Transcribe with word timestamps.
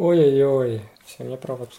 Ой-ой-ой, 0.00 0.80
все, 1.04 1.24
не 1.24 1.36
про 1.36 1.54
выпуск. 1.54 1.78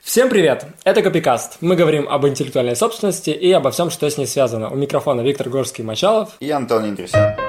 Всем 0.00 0.30
привет! 0.30 0.64
Это 0.84 1.02
Копикаст. 1.02 1.58
Мы 1.60 1.76
говорим 1.76 2.08
об 2.08 2.26
интеллектуальной 2.26 2.74
собственности 2.74 3.28
и 3.28 3.52
обо 3.52 3.70
всем, 3.70 3.90
что 3.90 4.08
с 4.08 4.16
ней 4.16 4.26
связано. 4.26 4.70
У 4.70 4.74
микрофона 4.74 5.20
Виктор 5.20 5.48
Горский-Мачалов 5.48 6.30
и 6.40 6.50
Антон 6.50 6.88
Индрисян. 6.88 7.45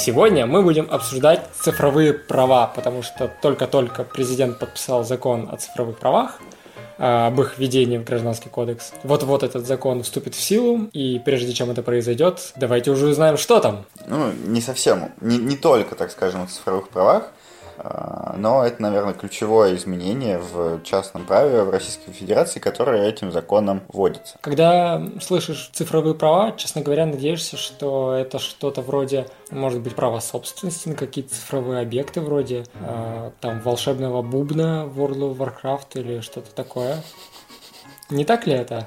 Сегодня 0.00 0.46
мы 0.46 0.62
будем 0.62 0.88
обсуждать 0.90 1.42
цифровые 1.60 2.14
права, 2.14 2.66
потому 2.74 3.02
что 3.02 3.30
только-только 3.42 4.02
президент 4.02 4.58
подписал 4.58 5.04
закон 5.04 5.48
о 5.52 5.56
цифровых 5.58 5.98
правах, 5.98 6.40
а, 6.98 7.28
об 7.28 7.40
их 7.40 7.58
введении 7.58 7.98
в 7.98 8.04
Гражданский 8.04 8.48
кодекс. 8.48 8.92
Вот-вот 9.02 9.42
этот 9.42 9.66
закон 9.66 10.02
вступит 10.02 10.34
в 10.34 10.40
силу, 10.40 10.88
и 10.92 11.20
прежде 11.22 11.52
чем 11.52 11.70
это 11.70 11.82
произойдет, 11.82 12.52
давайте 12.56 12.90
уже 12.90 13.08
узнаем, 13.08 13.36
что 13.36 13.60
там. 13.60 13.84
Ну, 14.06 14.32
не 14.32 14.62
совсем, 14.62 15.12
не, 15.20 15.36
не 15.36 15.56
только, 15.56 15.94
так 15.94 16.10
скажем, 16.10 16.42
о 16.42 16.46
цифровых 16.46 16.88
правах, 16.88 17.30
но 18.36 18.64
это, 18.64 18.82
наверное, 18.82 19.14
ключевое 19.14 19.74
изменение 19.76 20.38
в 20.38 20.82
частном 20.82 21.24
праве 21.24 21.62
в 21.62 21.70
Российской 21.70 22.12
Федерации, 22.12 22.60
которое 22.60 23.08
этим 23.08 23.32
законом 23.32 23.82
вводится. 23.88 24.36
Когда 24.40 25.02
слышишь 25.20 25.70
цифровые 25.72 26.14
права, 26.14 26.52
честно 26.52 26.82
говоря, 26.82 27.06
надеешься, 27.06 27.56
что 27.56 28.14
это 28.14 28.38
что-то 28.38 28.82
вроде, 28.82 29.26
может 29.50 29.80
быть, 29.80 29.94
право 29.94 30.20
собственности 30.20 30.88
на 30.88 30.94
какие-то 30.94 31.34
цифровые 31.34 31.80
объекты, 31.80 32.20
вроде 32.20 32.64
э, 32.74 33.30
там 33.40 33.60
волшебного 33.60 34.22
бубна 34.22 34.86
в 34.86 35.00
World 35.00 35.36
of 35.36 35.36
Warcraft 35.36 35.86
или 35.94 36.20
что-то 36.20 36.54
такое. 36.54 37.02
Не 38.10 38.24
так 38.24 38.46
ли 38.46 38.54
это? 38.54 38.86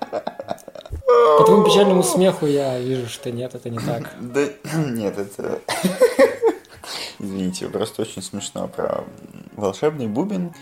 По 1.38 1.46
твоему 1.46 1.64
печальному 1.64 2.04
смеху 2.04 2.46
я 2.46 2.80
вижу, 2.80 3.08
что 3.08 3.32
нет, 3.32 3.56
это 3.56 3.70
не 3.70 3.80
так. 3.80 4.12
Да 4.20 4.42
нет, 4.78 5.18
это... 5.18 5.60
Извините, 7.24 7.70
просто 7.70 8.02
очень 8.02 8.22
смешно 8.22 8.68
про 8.68 9.06
волшебный 9.56 10.08
бубен. 10.08 10.54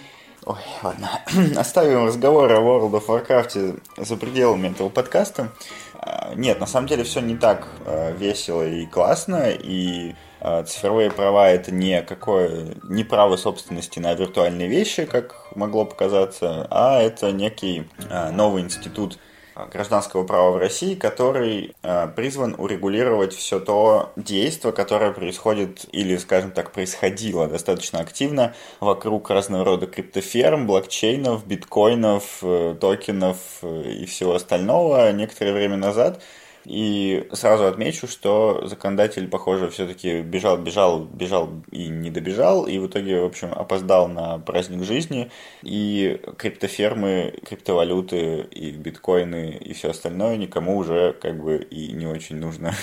Ой, 0.46 0.60
ладно. 0.84 1.10
Оставим 1.58 2.06
разговор 2.06 2.52
о 2.52 2.60
World 2.60 2.92
of 2.92 3.08
Warcraft 3.08 3.82
за 3.98 4.16
пределами 4.16 4.68
этого 4.68 4.90
подкаста. 4.90 5.50
А, 5.96 6.36
нет, 6.36 6.60
на 6.60 6.68
самом 6.68 6.88
деле 6.88 7.04
все 7.04 7.20
не 7.20 7.36
так 7.36 7.68
а, 7.88 8.12
весело 8.12 8.68
и 8.68 8.86
классно, 8.86 9.50
и 9.50 10.14
а, 10.40 10.62
цифровые 10.64 11.10
права 11.10 11.50
это 11.50 11.72
не 11.72 12.04
какое 12.04 12.76
не 12.84 13.04
право 13.04 13.38
собственности 13.38 13.98
на 13.98 14.14
виртуальные 14.14 14.68
вещи, 14.68 15.06
как 15.06 15.36
могло 15.56 15.86
показаться, 15.86 16.68
а 16.70 17.02
это 17.02 17.32
некий 17.32 17.88
новый 18.32 18.62
институт 18.62 19.18
гражданского 19.56 20.24
права 20.24 20.52
в 20.52 20.58
России, 20.58 20.96
который 20.96 21.76
э, 21.84 22.08
призван 22.16 22.56
урегулировать 22.58 23.34
все 23.34 23.60
то 23.60 24.12
действие, 24.16 24.74
которое 24.74 25.12
происходит 25.12 25.86
или, 25.92 26.18
скажем 26.18 26.52
так, 26.52 26.72
происходило 26.72 27.48
достаточно 27.48 28.00
активно 28.00 28.54
вокруг 28.80 29.30
разного 29.30 29.66
рода 29.66 29.88
криптоферм, 29.88 30.68
блокчейнов, 30.68 31.46
биткоинов, 31.46 32.40
э, 32.42 32.76
токенов 32.80 33.38
э, 33.62 33.92
и 34.02 34.06
всего 34.06 34.36
остального 34.36 35.12
некоторое 35.12 35.54
время 35.54 35.78
назад. 35.78 36.22
И 36.66 37.28
сразу 37.34 37.66
отмечу, 37.66 38.08
что 38.08 38.68
законодатель, 38.68 39.28
похоже, 39.28 39.70
все-таки 39.70 40.22
бежал, 40.22 40.58
бежал, 40.58 41.00
бежал 41.06 41.50
и 41.72 41.88
не 41.88 42.12
добежал, 42.12 42.66
и 42.66 42.78
в 42.78 42.88
итоге, 42.88 43.22
в 43.22 43.26
общем, 43.26 43.52
опоздал 43.52 44.08
на 44.08 44.38
праздник 44.40 44.84
жизни, 44.84 45.32
и 45.64 46.22
криптофермы, 46.38 47.34
криптовалюты 47.44 48.48
и 48.52 48.72
биткоины 48.72 49.58
и 49.60 49.74
все 49.74 49.90
остальное 49.92 50.38
никому 50.38 50.78
уже 50.78 51.14
как 51.14 51.42
бы 51.42 51.58
и 51.58 51.92
не 51.94 52.08
очень 52.08 52.38
нужно. 52.38 52.74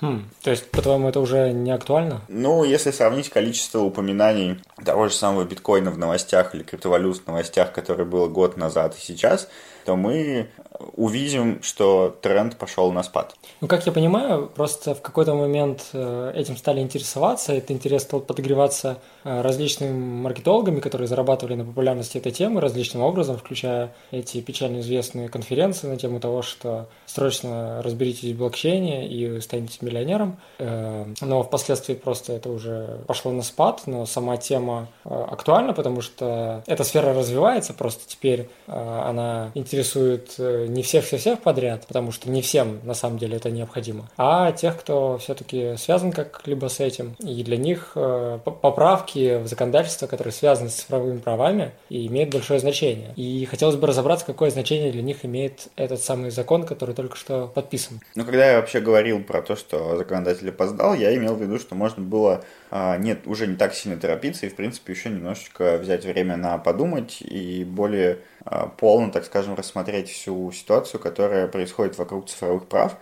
Хм, 0.00 0.30
то 0.42 0.50
есть, 0.50 0.70
по-твоему, 0.70 1.08
это 1.08 1.18
уже 1.18 1.50
не 1.50 1.72
актуально? 1.72 2.20
Ну, 2.28 2.62
если 2.62 2.92
сравнить 2.92 3.30
количество 3.30 3.80
упоминаний 3.80 4.58
того 4.84 5.08
же 5.08 5.14
самого 5.14 5.44
биткоина 5.44 5.90
в 5.90 5.98
новостях 5.98 6.54
или 6.54 6.62
криптовалют 6.62 7.18
в 7.18 7.26
новостях, 7.26 7.72
которое 7.72 8.04
было 8.04 8.28
год 8.28 8.56
назад 8.56 8.96
и 8.96 9.00
сейчас, 9.00 9.48
то 9.84 9.96
мы 9.96 10.48
увидим, 10.96 11.62
что 11.62 12.16
тренд 12.20 12.56
пошел 12.56 12.92
на 12.92 13.02
спад. 13.02 13.34
Ну, 13.60 13.68
как 13.68 13.86
я 13.86 13.92
понимаю, 13.92 14.50
просто 14.54 14.94
в 14.94 15.02
какой-то 15.02 15.34
момент 15.34 15.86
э, 15.92 16.32
этим 16.34 16.56
стали 16.56 16.80
интересоваться, 16.80 17.52
этот 17.52 17.70
интерес 17.72 18.02
стал 18.02 18.20
подогреваться 18.20 18.98
э, 19.24 19.40
различными 19.40 19.92
маркетологами, 19.92 20.80
которые 20.80 21.08
зарабатывали 21.08 21.54
на 21.54 21.64
популярности 21.64 22.18
этой 22.18 22.32
темы 22.32 22.60
различным 22.60 23.02
образом, 23.02 23.36
включая 23.36 23.92
эти 24.10 24.40
печально 24.40 24.80
известные 24.80 25.28
конференции 25.28 25.88
на 25.88 25.96
тему 25.96 26.20
того, 26.20 26.42
что 26.42 26.88
срочно 27.06 27.82
разберитесь 27.82 28.32
в 28.32 28.38
блокчейне 28.38 29.08
и 29.08 29.40
станете 29.40 29.78
миллионером. 29.80 30.38
Э, 30.58 31.06
но 31.20 31.42
впоследствии 31.42 31.94
просто 31.94 32.34
это 32.34 32.50
уже 32.50 33.00
пошло 33.06 33.32
на 33.32 33.42
спад, 33.42 33.82
но 33.86 34.06
сама 34.06 34.36
тема 34.36 34.88
актуальна, 35.04 35.72
потому 35.72 36.00
что 36.02 36.62
эта 36.66 36.84
сфера 36.84 37.12
развивается, 37.14 37.72
просто 37.74 38.02
теперь 38.06 38.48
она 38.66 39.50
интересует 39.78 40.34
не 40.38 40.82
всех-всех-всех 40.82 41.40
подряд, 41.40 41.86
потому 41.86 42.10
что 42.10 42.28
не 42.30 42.42
всем 42.42 42.80
на 42.82 42.94
самом 42.94 43.18
деле 43.18 43.36
это 43.36 43.50
необходимо, 43.50 44.08
а 44.16 44.50
тех, 44.52 44.78
кто 44.78 45.18
все-таки 45.18 45.76
связан 45.76 46.12
как-либо 46.12 46.66
с 46.66 46.80
этим. 46.80 47.14
И 47.20 47.44
для 47.44 47.56
них 47.56 47.92
э, 47.94 48.38
поправки 48.44 49.38
в 49.38 49.46
законодательство, 49.46 50.06
которые 50.06 50.32
связаны 50.32 50.70
с 50.70 50.74
цифровыми 50.74 51.18
правами, 51.18 51.72
имеют 51.90 52.32
большое 52.32 52.58
значение. 52.58 53.12
И 53.16 53.44
хотелось 53.44 53.76
бы 53.76 53.86
разобраться, 53.86 54.26
какое 54.26 54.50
значение 54.50 54.90
для 54.90 55.02
них 55.02 55.24
имеет 55.24 55.68
этот 55.76 56.02
самый 56.02 56.30
закон, 56.30 56.64
который 56.64 56.94
только 56.94 57.16
что 57.16 57.46
подписан. 57.46 58.00
Ну, 58.14 58.24
когда 58.24 58.50
я 58.50 58.56
вообще 58.60 58.80
говорил 58.80 59.22
про 59.22 59.42
то, 59.42 59.54
что 59.54 59.96
законодатель 59.96 60.48
опоздал, 60.48 60.94
я 60.94 61.14
имел 61.14 61.34
в 61.36 61.42
виду, 61.42 61.58
что 61.58 61.74
можно 61.74 62.02
было 62.02 62.44
нет, 62.70 63.26
уже 63.26 63.46
не 63.46 63.56
так 63.56 63.74
сильно 63.74 63.98
торопиться 63.98 64.46
и, 64.46 64.50
в 64.50 64.56
принципе, 64.56 64.92
еще 64.92 65.08
немножечко 65.08 65.78
взять 65.78 66.04
время 66.04 66.36
на 66.36 66.58
подумать 66.58 67.22
и 67.22 67.64
более 67.64 68.18
а, 68.44 68.66
полно, 68.66 69.10
так 69.10 69.24
скажем, 69.24 69.54
рассмотреть 69.54 70.10
всю 70.10 70.50
ситуацию, 70.52 71.00
которая 71.00 71.48
происходит 71.48 71.96
вокруг 71.96 72.28
цифровых 72.28 72.66
прав 72.68 72.96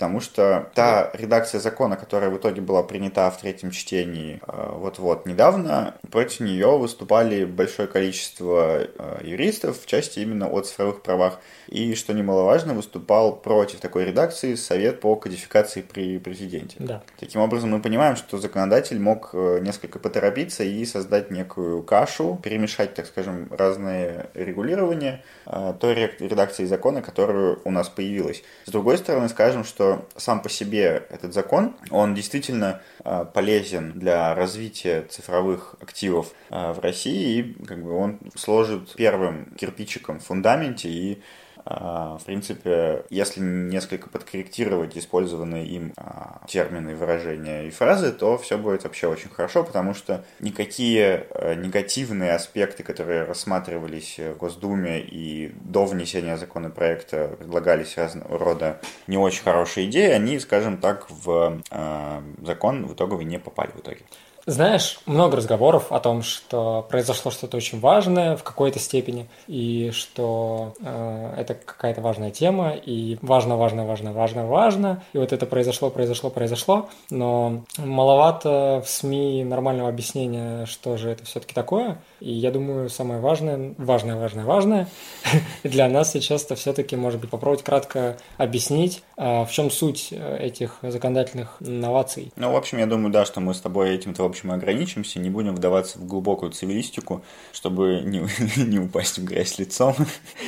потому 0.00 0.20
что 0.20 0.70
та 0.74 1.10
редакция 1.12 1.60
закона, 1.60 1.94
которая 1.94 2.30
в 2.30 2.36
итоге 2.38 2.62
была 2.62 2.82
принята 2.82 3.30
в 3.30 3.36
третьем 3.36 3.70
чтении 3.70 4.40
э, 4.48 4.72
вот-вот 4.72 5.26
недавно, 5.26 5.94
против 6.10 6.40
нее 6.40 6.78
выступали 6.78 7.44
большое 7.44 7.86
количество 7.86 8.78
э, 8.78 9.20
юристов 9.22 9.78
в 9.78 9.84
части 9.84 10.20
именно 10.20 10.48
о 10.48 10.62
цифровых 10.62 11.02
правах. 11.02 11.38
И, 11.66 11.94
что 11.94 12.14
немаловажно, 12.14 12.72
выступал 12.72 13.36
против 13.36 13.80
такой 13.80 14.06
редакции 14.06 14.54
Совет 14.54 15.00
по 15.00 15.16
кодификации 15.16 15.82
при 15.82 16.18
президенте. 16.18 16.76
Да. 16.78 17.02
Таким 17.18 17.42
образом, 17.42 17.70
мы 17.70 17.80
понимаем, 17.82 18.16
что 18.16 18.38
законодатель 18.38 18.98
мог 18.98 19.30
э, 19.34 19.58
несколько 19.60 19.98
поторопиться 19.98 20.64
и 20.64 20.82
создать 20.86 21.30
некую 21.30 21.82
кашу, 21.82 22.40
перемешать, 22.42 22.94
так 22.94 23.04
скажем, 23.04 23.48
разные 23.50 24.30
регулирования 24.32 25.22
той 25.44 25.94
редакции 25.94 26.64
закона, 26.64 27.02
которая 27.02 27.58
у 27.64 27.70
нас 27.70 27.88
появилась. 27.88 28.42
С 28.64 28.70
другой 28.70 28.96
стороны, 28.96 29.28
скажем, 29.28 29.64
что 29.64 29.89
сам 30.16 30.42
по 30.42 30.48
себе 30.48 31.06
этот 31.10 31.32
закон, 31.34 31.76
он 31.90 32.14
действительно 32.14 32.80
а, 33.04 33.24
полезен 33.24 33.92
для 33.92 34.34
развития 34.34 35.02
цифровых 35.02 35.76
активов 35.80 36.32
а, 36.50 36.72
в 36.72 36.80
России, 36.80 37.38
и 37.38 37.64
как 37.64 37.82
бы 37.82 37.92
он 37.96 38.18
сложит 38.34 38.94
первым 38.94 39.54
кирпичиком 39.56 40.20
в 40.20 40.24
фундаменте. 40.24 40.88
И 40.88 41.22
в 41.64 42.22
принципе, 42.24 43.04
если 43.10 43.40
несколько 43.40 44.08
подкорректировать 44.08 44.96
использованные 44.96 45.66
им 45.66 45.92
а, 45.96 46.40
термины, 46.46 46.94
выражения 46.96 47.66
и 47.66 47.70
фразы, 47.70 48.12
то 48.12 48.38
все 48.38 48.58
будет 48.58 48.84
вообще 48.84 49.06
очень 49.08 49.30
хорошо, 49.30 49.64
потому 49.64 49.94
что 49.94 50.24
никакие 50.40 51.26
э, 51.30 51.54
негативные 51.54 52.32
аспекты, 52.32 52.82
которые 52.82 53.24
рассматривались 53.24 54.18
в 54.18 54.36
Госдуме 54.36 55.00
и 55.00 55.52
до 55.60 55.84
внесения 55.84 56.36
законопроекта 56.36 57.36
предлагались 57.38 57.96
разного 57.96 58.38
рода 58.38 58.80
не 59.06 59.18
очень 59.18 59.42
хорошие 59.42 59.88
идеи, 59.88 60.10
они, 60.10 60.38
скажем 60.38 60.78
так, 60.78 61.06
в 61.10 61.60
э, 61.70 62.22
закон 62.42 62.86
в 62.86 62.94
итоге 62.94 63.24
не 63.24 63.38
попали 63.38 63.70
в 63.70 63.80
итоге. 63.80 64.00
Знаешь, 64.46 64.98
много 65.06 65.36
разговоров 65.36 65.92
о 65.92 66.00
том, 66.00 66.22
что 66.22 66.86
произошло 66.88 67.30
что-то 67.30 67.56
очень 67.56 67.78
важное 67.78 68.36
в 68.36 68.42
какой-то 68.42 68.78
степени, 68.78 69.28
и 69.46 69.90
что 69.92 70.74
э, 70.80 71.34
это 71.36 71.54
какая-то 71.54 72.00
важная 72.00 72.30
тема, 72.30 72.72
и 72.72 73.18
важно, 73.20 73.56
важно, 73.56 73.84
важно, 73.84 74.12
важно, 74.12 74.46
важно, 74.46 75.02
и 75.12 75.18
вот 75.18 75.32
это 75.32 75.46
произошло, 75.46 75.90
произошло, 75.90 76.30
произошло, 76.30 76.88
но 77.10 77.62
маловато 77.76 78.82
в 78.84 78.88
СМИ 78.88 79.44
нормального 79.44 79.90
объяснения, 79.90 80.64
что 80.66 80.96
же 80.96 81.10
это 81.10 81.24
все-таки 81.24 81.54
такое, 81.54 81.98
И 82.20 82.32
я 82.32 82.50
думаю, 82.50 82.88
самое 82.90 83.20
важное, 83.20 83.74
важное, 83.78 84.16
важное, 84.16 84.44
важное 84.44 84.88
для 85.64 85.88
нас 85.88 86.12
сейчас 86.12 86.44
это 86.44 86.54
все-таки, 86.54 86.96
может 86.96 87.20
быть, 87.20 87.30
попробовать 87.30 87.64
кратко 87.64 88.18
объяснить, 88.36 89.02
а, 89.16 89.44
в 89.44 89.50
чем 89.50 89.70
суть 89.70 90.08
э, 90.10 90.38
этих 90.38 90.78
законодательных 90.82 91.56
новаций. 91.60 92.32
Ну, 92.36 92.52
в 92.52 92.56
общем, 92.56 92.78
я 92.78 92.86
думаю, 92.86 93.10
да, 93.10 93.24
что 93.24 93.40
мы 93.40 93.54
с 93.54 93.60
тобой 93.60 93.94
этим-то, 93.94 94.22
в 94.22 94.26
общем, 94.26 94.52
ограничимся, 94.52 95.18
не 95.18 95.30
будем 95.30 95.54
вдаваться 95.54 95.98
в 95.98 96.06
глубокую 96.06 96.52
цивилистику, 96.52 97.22
чтобы 97.52 98.02
не, 98.04 98.26
не 98.56 98.78
упасть 98.78 99.18
в 99.18 99.24
грязь 99.24 99.58
лицом. 99.58 99.94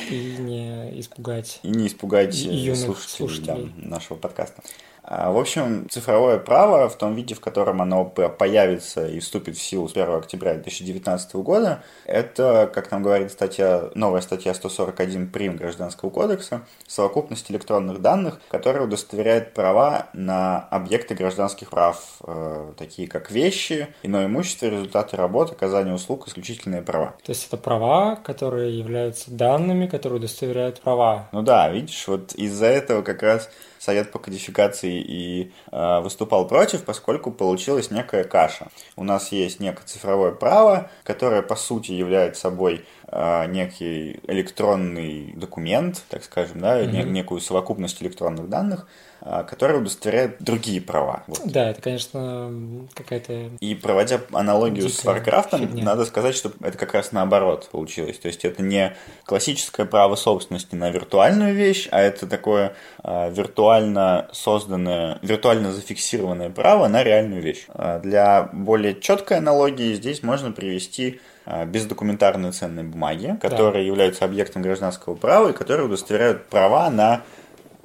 И 0.09 0.35
не 0.39 0.99
испугать. 0.99 1.59
И 1.63 1.69
не 1.69 1.87
испугать 1.87 2.35
слушателей, 2.35 3.05
слушателей. 3.07 3.73
Да, 3.77 3.89
нашего 3.89 4.17
подкаста. 4.17 4.61
А, 5.03 5.31
в 5.31 5.37
общем, 5.37 5.87
цифровое 5.89 6.39
право 6.39 6.87
в 6.87 6.97
том 6.97 7.13
виде, 7.13 7.35
в 7.35 7.41
котором 7.41 7.81
оно 7.81 8.05
появится 8.05 9.05
и 9.05 9.19
вступит 9.19 9.57
в 9.57 9.61
силу 9.61 9.89
с 9.89 9.91
1 9.91 10.15
октября 10.15 10.53
2019 10.53 11.35
года, 11.35 11.83
это, 12.05 12.71
как 12.73 12.89
нам 12.89 13.03
говорит 13.03 13.31
статья, 13.31 13.89
новая 13.95 14.21
статья 14.21 14.53
141 14.53 15.29
прим 15.29 15.57
Гражданского 15.57 16.09
кодекса, 16.09 16.61
совокупность 16.87 17.51
электронных 17.51 18.01
данных, 18.01 18.39
которая 18.49 18.83
удостоверяет 18.83 19.53
права 19.53 20.07
на 20.13 20.59
объекты 20.71 21.15
гражданских 21.15 21.69
прав, 21.69 22.01
э, 22.25 22.71
такие 22.77 23.09
как 23.09 23.29
вещи, 23.29 23.89
иное 24.03 24.27
имущество, 24.27 24.67
результаты 24.67 25.17
работы, 25.17 25.53
оказание 25.53 25.93
услуг, 25.93 26.27
исключительные 26.29 26.81
права. 26.81 27.15
То 27.25 27.31
есть 27.31 27.47
это 27.47 27.57
права, 27.57 28.15
которые 28.15 28.77
являются 28.77 29.31
данными, 29.31 29.87
которые 29.87 30.19
удостоверяют 30.19 30.79
права. 30.79 31.27
Ну 31.33 31.41
да, 31.41 31.69
видишь, 31.69 32.07
вот 32.07 32.33
из-за 32.35 32.67
этого 32.67 33.01
как 33.01 33.21
раз 33.21 33.49
Совет 33.83 34.11
по 34.11 34.19
кодификации 34.19 34.92
и 35.01 35.51
э, 35.71 35.99
выступал 36.01 36.47
против, 36.47 36.83
поскольку 36.83 37.31
получилась 37.31 37.91
некая 37.91 38.23
каша. 38.23 38.67
У 38.95 39.03
нас 39.03 39.31
есть 39.31 39.59
некое 39.59 39.85
цифровое 39.85 40.31
право, 40.31 40.89
которое 41.03 41.41
по 41.41 41.55
сути 41.55 41.91
является 41.91 42.41
собой 42.41 42.85
некий 43.11 44.19
электронный 44.27 45.33
документ, 45.35 46.03
так 46.09 46.23
скажем, 46.23 46.61
да, 46.61 46.81
mm-hmm. 46.81 47.09
некую 47.09 47.41
совокупность 47.41 48.01
электронных 48.01 48.49
данных, 48.49 48.87
а, 49.25 49.43
которые 49.43 49.79
удостоверяют 49.79 50.35
другие 50.41 50.81
права. 50.81 51.23
Вот. 51.27 51.39
Да, 51.45 51.69
это, 51.69 51.81
конечно, 51.81 52.51
какая-то... 52.93 53.51
И 53.61 53.73
проводя 53.73 54.19
аналогию 54.33 54.89
с 54.89 55.05
Warcraft, 55.05 55.81
надо 55.81 56.03
сказать, 56.03 56.35
что 56.35 56.51
это 56.61 56.77
как 56.77 56.93
раз 56.93 57.13
наоборот 57.13 57.69
получилось. 57.71 58.19
То 58.19 58.27
есть 58.27 58.43
это 58.43 58.61
не 58.61 58.97
классическое 59.23 59.85
право 59.85 60.15
собственности 60.15 60.75
на 60.75 60.89
виртуальную 60.89 61.55
вещь, 61.55 61.87
а 61.91 62.01
это 62.01 62.27
такое 62.27 62.75
а, 63.01 63.29
виртуально 63.29 64.27
созданное, 64.33 65.19
виртуально 65.21 65.71
зафиксированное 65.71 66.49
право 66.49 66.89
на 66.89 67.01
реальную 67.01 67.41
вещь. 67.41 67.67
А, 67.69 67.99
для 67.99 68.49
более 68.51 68.99
четкой 68.99 69.37
аналогии 69.37 69.93
здесь 69.93 70.21
можно 70.21 70.51
привести 70.51 71.21
бездокументарные 71.65 72.51
ценные 72.51 72.85
бумаги, 72.85 73.37
которые 73.41 73.83
да. 73.83 73.87
являются 73.87 74.25
объектом 74.25 74.61
гражданского 74.61 75.15
права 75.15 75.49
и 75.49 75.53
которые 75.53 75.87
удостоверяют 75.87 76.45
права 76.47 76.89
на 76.89 77.21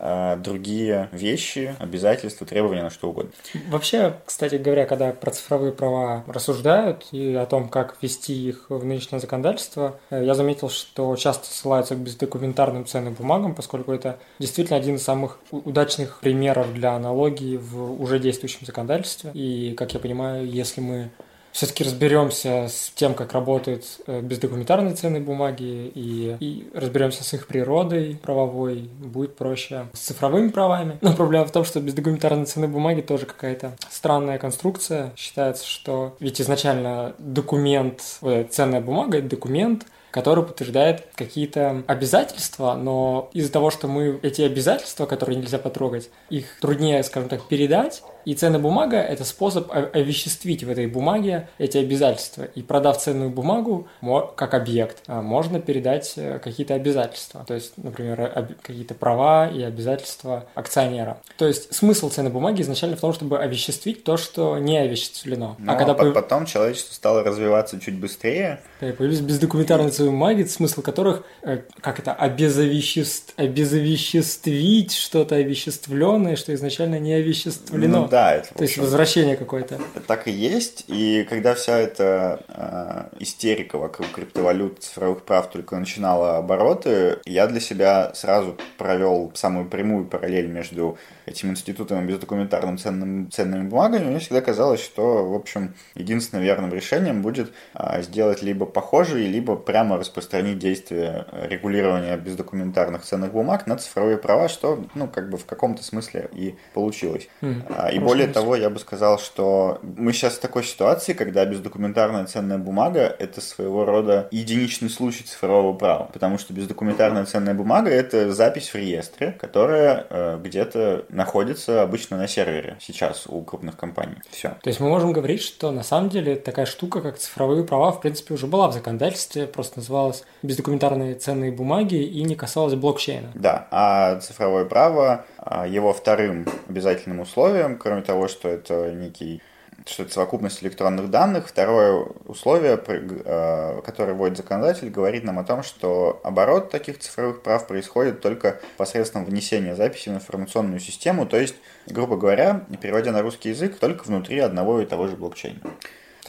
а, 0.01 0.37
другие 0.37 1.09
вещи, 1.11 1.75
обязательства, 1.81 2.47
требования 2.47 2.85
на 2.85 2.91
что 2.91 3.11
угодно. 3.11 3.33
Вообще, 3.69 4.15
кстати 4.25 4.55
говоря, 4.55 4.87
когда 4.87 5.11
про 5.11 5.33
цифровые 5.33 5.73
права 5.73 6.23
рассуждают 6.29 7.07
и 7.11 7.35
о 7.35 7.47
том, 7.47 7.69
как 7.69 7.97
ввести 8.01 8.33
их 8.49 8.67
в 8.69 8.85
нынешнее 8.85 9.19
законодательство, 9.19 9.99
э, 10.11 10.25
я 10.25 10.35
заметил, 10.35 10.71
что 10.71 11.17
часто 11.17 11.47
ссылаются 11.47 11.97
к 11.97 11.99
бездокументарным 11.99 12.87
ценным 12.87 13.15
бумагам, 13.15 13.57
поскольку 13.57 13.91
это 13.91 14.21
действительно 14.39 14.77
один 14.77 14.97
из 14.97 15.03
самых 15.03 15.41
удачных 15.51 16.21
примеров 16.21 16.73
для 16.73 16.93
аналогии 16.93 17.57
в 17.57 18.01
уже 18.01 18.21
действующем 18.21 18.67
законодательстве. 18.67 19.33
И, 19.35 19.75
как 19.77 19.95
я 19.95 19.99
понимаю, 19.99 20.47
если 20.47 20.81
мы 20.81 21.11
все-таки 21.53 21.85
разберемся 21.85 22.69
с 22.69 22.93
тем, 22.95 23.15
как 23.15 23.33
работают 23.33 23.85
э, 24.07 24.21
бездокументарные 24.21 24.95
ценные 24.95 25.23
бумаги, 25.23 25.91
и, 25.95 26.37
и 26.41 26.71
разберемся 26.75 27.25
с 27.25 27.33
их 27.35 27.47
природой 27.47 28.19
правовой, 28.23 28.89
будет 28.99 29.37
проще 29.37 29.87
с 29.93 30.01
цифровыми 30.01 30.49
правами. 30.49 30.99
Но 31.01 31.15
проблема 31.15 31.47
в 31.47 31.53
том, 31.53 31.65
что 31.65 31.81
бездокументарные 31.81 32.47
ценные 32.47 32.69
бумаги 32.69 33.01
тоже 33.01 33.27
какая-то 33.27 33.77
странная 33.91 34.39
конструкция. 34.39 35.13
Считается, 35.17 35.67
что 35.67 36.17
ведь 36.21 36.41
изначально 36.41 37.15
документ, 37.19 38.03
ценная 38.51 38.81
бумага– 38.81 39.19
это 39.19 39.29
документ, 39.29 39.87
который 40.11 40.45
подтверждает 40.45 41.07
какие-то 41.15 41.83
обязательства, 41.87 42.75
но 42.75 43.31
из-за 43.33 43.53
того, 43.53 43.71
что 43.71 43.89
мы 43.89 44.19
эти 44.23 44.43
обязательства, 44.43 45.07
которые 45.07 45.37
нельзя 45.37 45.59
потрогать, 45.59 46.11
их 46.31 46.59
труднее, 46.61 47.03
скажем 47.03 47.29
так, 47.29 47.47
передать, 47.47 48.03
и 48.29 48.35
ценная 48.35 48.61
бумага– 48.61 48.97
это 48.99 49.25
способ 49.25 49.73
овеществить 49.73 50.63
в 50.63 50.69
этой 50.69 50.87
бумаге 50.87 51.49
эти 51.57 51.79
обязательства. 51.79 52.43
И 52.43 52.61
продав 52.61 53.01
ценную 53.01 53.31
бумагу 53.31 53.89
как 54.37 54.53
объект, 54.53 54.99
а, 55.07 55.23
можно 55.23 55.61
передать 55.61 56.13
э, 56.17 56.39
какие-то 56.39 56.75
обязательства. 56.75 57.43
То 57.49 57.55
есть, 57.55 57.73
например, 57.79 58.47
какие-то 58.61 58.93
права 58.93 59.49
и 59.49 59.63
обязательства 59.63 60.45
акционера. 60.55 61.23
То 61.39 61.47
есть 61.47 61.75
смысл 61.75 62.11
ценной 62.11 62.31
бумаги 62.31 62.61
изначально 62.61 62.97
в 62.97 63.01
том, 63.01 63.15
чтобы 63.15 63.39
овеществить 63.39 64.05
то, 64.05 64.19
что 64.19 64.59
не 64.59 64.77
овеществлено. 64.77 65.57
Но 65.59 65.73
а 65.73 65.77
когда 65.77 65.95
по- 65.95 66.11
потом 66.11 66.45
человечество 66.45 66.93
стало 66.93 67.25
развиваться 67.25 67.81
чуть 67.81 67.99
быстрее. 67.99 68.61
Да, 68.83 68.93
появились 68.93 69.21
бездокументарные 69.21 69.91
ценные 69.91 70.11
бумаги, 70.11 70.43
смысл 70.43 70.83
которых, 70.83 71.23
э, 71.41 71.63
как 71.81 71.99
это, 71.99 72.13
обезовеществ... 72.13 73.33
обезовеществить 73.39 74.93
что-то 74.93 75.37
овеществленное, 75.37 76.37
что 76.37 76.53
изначально 76.53 76.99
не 76.99 77.15
овеществлено. 77.15 78.03
Ну, 78.03 78.09
да, 78.09 78.18
да, 78.19 78.35
это, 78.35 78.55
То 78.55 78.65
есть 78.65 78.79
возвращение 78.79 79.37
какое-то. 79.37 79.79
Так 80.07 80.27
и 80.27 80.33
есть. 80.33 80.85
И 80.89 81.25
когда 81.29 81.55
вся 81.55 81.79
эта 81.79 82.41
э, 82.49 83.21
истерика 83.21 83.79
вокруг 83.79 84.11
криптовалют, 84.11 84.83
цифровых 84.83 85.23
прав 85.23 85.49
только 85.51 85.77
начинала 85.77 86.39
обороты, 86.39 87.19
я 87.27 87.47
для 87.47 87.61
себя 87.61 88.13
сразу 88.15 88.57
провел 88.77 89.31
самую 89.35 89.69
прямую 89.69 90.07
параллель 90.07 90.49
между 90.49 90.99
этим 91.27 91.51
институтом 91.51 92.03
и 92.03 92.09
бездокументарным 92.09 92.79
ценным, 92.79 93.31
ценными 93.31 93.69
бумагами. 93.69 94.05
Мне 94.05 94.19
всегда 94.19 94.41
казалось, 94.41 94.83
что, 94.83 95.25
в 95.25 95.35
общем, 95.35 95.75
единственным 95.95 96.45
верным 96.45 96.73
решением 96.73 97.23
будет 97.23 97.53
э, 97.75 98.03
сделать 98.03 98.43
либо 98.43 98.67
похожие, 98.67 99.29
либо 99.29 99.55
прямо 99.55 99.97
распространить 99.97 100.59
действие 100.59 101.27
регулирования 101.49 102.17
бездокументарных 102.17 103.03
ценных 103.03 103.33
бумаг 103.33 103.67
на 103.67 103.77
цифровые 103.77 104.19
права, 104.19 104.49
что, 104.49 104.85
ну, 104.95 105.07
как 105.07 105.31
бы 105.31 105.39
в 105.39 105.45
каком-то 105.45 105.85
смысле 105.85 106.29
и 106.33 106.57
получилось. 106.75 107.29
Mm. 107.43 107.93
И 107.93 107.98
более 107.99 108.29
того, 108.29 108.57
я 108.57 108.71
бы 108.71 108.79
сказал, 108.79 109.19
что 109.19 109.79
мы 109.83 110.13
сейчас 110.13 110.35
в 110.35 110.41
такой 110.41 110.65
ситуации, 110.65 111.13
когда 111.13 111.45
бездокументарная 111.45 112.27
ценная 112.27 112.59
бумага– 112.59 113.01
это 113.19 113.41
своего 113.41 113.85
рода 113.85 114.29
единичный 114.31 114.91
случай 114.91 115.25
цифрового 115.25 115.73
права, 115.73 116.11
потому 116.13 116.39
что 116.39 116.53
бездокументарная 116.53 117.25
ценная 117.25 117.55
бумага– 117.55 117.91
это 117.91 118.33
запись 118.33 118.71
в 118.71 118.75
реестре, 118.75 119.33
которая 119.33 120.07
э, 120.09 120.39
где-то 120.43 121.05
находится 121.09 121.83
обычно 121.83 122.17
на 122.17 122.29
сервере 122.29 122.77
сейчас 122.81 123.27
у 123.27 123.43
крупных 123.43 123.77
компаний. 123.77 124.17
Все. 124.31 124.49
То 124.63 124.69
есть 124.69 124.81
мы 124.81 124.89
можем 124.89 125.13
говорить, 125.13 125.43
что 125.43 125.71
на 125.71 125.83
самом 125.83 126.09
деле 126.09 126.37
такая 126.37 126.67
штука, 126.67 127.01
как 127.01 127.19
цифровые 127.19 127.65
права, 127.65 127.93
в 127.93 128.01
принципе, 128.01 128.35
уже 128.35 128.47
была 128.47 128.69
в 128.69 128.73
законодательстве, 128.73 129.47
просто 129.47 129.79
называлась 129.79 130.25
бездокументарные 130.43 131.15
ценные 131.15 131.53
бумаги 131.53 131.97
и 131.97 132.23
не 132.23 132.35
касалась 132.35 132.75
блокчейна. 132.75 133.31
Да, 133.35 133.67
а 133.71 134.21
цифровое 134.21 134.65
право 134.65 135.25
его 135.67 135.93
вторым 135.93 136.47
обязательным 136.69 137.21
условием, 137.21 137.79
кроме 137.79 138.03
того, 138.03 138.29
что 138.29 138.49
это 138.49 138.93
некий 138.93 139.43
что 139.87 140.03
это 140.03 140.13
совокупность 140.13 140.63
электронных 140.63 141.11
данных. 141.11 141.49
Второе 141.49 142.07
условие, 142.27 142.79
а, 143.25 143.81
которое 143.83 144.13
вводит 144.13 144.37
законодатель, 144.37 144.91
говорит 144.91 145.25
нам 145.25 145.39
о 145.39 145.45
том, 145.45 145.63
что 145.63 146.21
оборот 146.25 146.71
таких 146.71 146.99
цифровых 146.99 147.43
прав 147.43 147.67
происходит 147.67 148.21
только 148.21 148.61
посредством 148.77 149.25
внесения 149.25 149.75
записи 149.75 150.09
в 150.09 150.15
информационную 150.15 150.81
систему, 150.81 151.27
то 151.27 151.39
есть, 151.39 151.57
грубо 151.87 152.17
говоря, 152.17 152.65
переводя 152.81 153.13
на 153.13 153.23
русский 153.23 153.51
язык, 153.51 153.79
только 153.79 154.05
внутри 154.05 154.39
одного 154.41 154.81
и 154.81 154.87
того 154.87 155.07
же 155.09 155.17
блокчейна. 155.17 155.61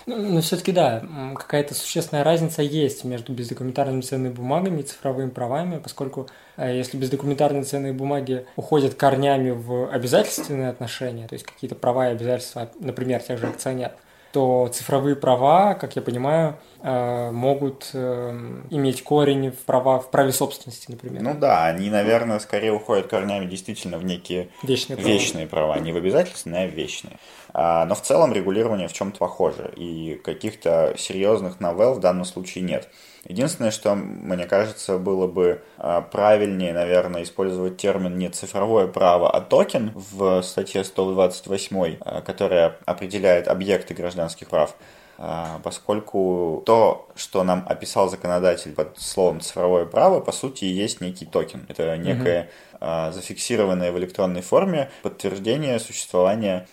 Но 0.10 0.16
ну, 0.16 0.30
ну, 0.34 0.42
все-таки 0.42 0.72
да, 0.72 1.04
какая-то 1.36 1.76
существенная 1.76 2.24
разница 2.24 2.64
есть 2.64 3.04
между 3.04 3.32
бездокументарными 3.32 4.02
ценными 4.02 4.34
бумагами 4.34 4.80
и 4.80 4.84
цифровыми 4.84 5.30
правами, 5.30 5.78
поскольку 5.78 6.28
э, 6.58 6.76
если 6.76 6.98
бездокументарные 6.98 7.64
ценные 7.64 7.94
бумаги 7.94 8.48
уходят 8.56 8.96
корнями 8.96 9.52
в 9.52 9.88
обязательственные 9.88 10.70
отношения, 10.70 11.28
то 11.28 11.34
есть 11.34 11.46
какие-то 11.46 11.76
права 11.76 12.10
и 12.10 12.14
обязательства, 12.14 12.72
например, 12.80 13.22
тех 13.22 13.38
же 13.38 13.48
акционеров, 13.48 13.98
то 14.32 14.68
цифровые 14.74 15.16
права, 15.16 15.76
как 15.76 15.96
я 15.96 16.02
понимаю, 16.02 16.58
э, 16.82 17.32
могут 17.32 17.92
э, 17.94 18.62
иметь 18.72 19.04
корень 19.04 19.52
в, 19.52 19.58
права, 19.60 20.00
в 20.00 20.10
праве 20.10 20.32
собственности, 20.32 20.90
например. 20.90 21.22
Ну 21.22 21.36
да, 21.36 21.66
они, 21.66 21.92
наверное, 21.92 22.40
скорее 22.40 22.74
уходят 22.74 23.08
корнями 23.08 23.46
действительно 23.46 24.00
в 24.00 24.06
некие 24.06 24.50
вещные 24.64 24.98
права, 24.98 25.10
вещные 25.12 25.48
права 25.48 25.80
не 25.80 25.92
в 25.92 25.98
обязательственные, 25.98 26.66
а 26.66 26.68
в 26.68 26.74
вещные. 26.74 27.18
А, 27.54 27.86
но 27.86 27.96
в 27.96 28.02
целом 28.02 28.34
регулирование 28.34 28.88
в 28.88 28.94
чем-то 28.94 29.18
похоже, 29.18 29.72
и 29.76 30.20
каких-то 30.24 30.94
серьезных 30.98 31.60
новелл 31.60 31.96
в 31.96 32.00
данном 32.00 32.26
случае 32.26 32.64
нет. 32.64 32.90
Единственное, 33.26 33.72
что, 33.72 33.96
мне 33.96 34.46
кажется, 34.46 34.98
было 34.98 35.28
бы 35.28 35.62
а, 35.78 36.02
правильнее, 36.02 36.74
наверное, 36.74 37.24
использовать 37.24 37.78
термин 37.78 38.18
не 38.18 38.30
цифровое 38.30 38.88
право, 38.88 39.30
а 39.30 39.42
токен 39.42 39.92
в 39.96 40.42
статье 40.42 40.84
128, 40.84 41.98
а, 42.00 42.22
которая 42.22 42.78
определяет 42.86 43.48
объекты 43.48 43.94
гражданских 43.94 44.48
прав. 44.48 44.76
А, 45.22 45.60
поскольку 45.64 46.64
то, 46.66 47.10
что 47.16 47.44
нам 47.44 47.66
описал 47.68 48.10
законодатель 48.10 48.74
под 48.74 48.98
словом 48.98 49.42
цифровое 49.42 49.86
право, 49.86 50.22
по 50.22 50.32
сути, 50.32 50.64
есть 50.64 51.02
некий 51.02 51.26
токен. 51.26 51.66
Это 51.68 51.98
некое 51.98 52.44
угу 52.44 52.50
зафиксированное 52.82 53.92
в 53.92 53.98
электронной 53.98 54.42
форме 54.42 54.90
подтверждение 55.04 55.80
существования 55.80 56.66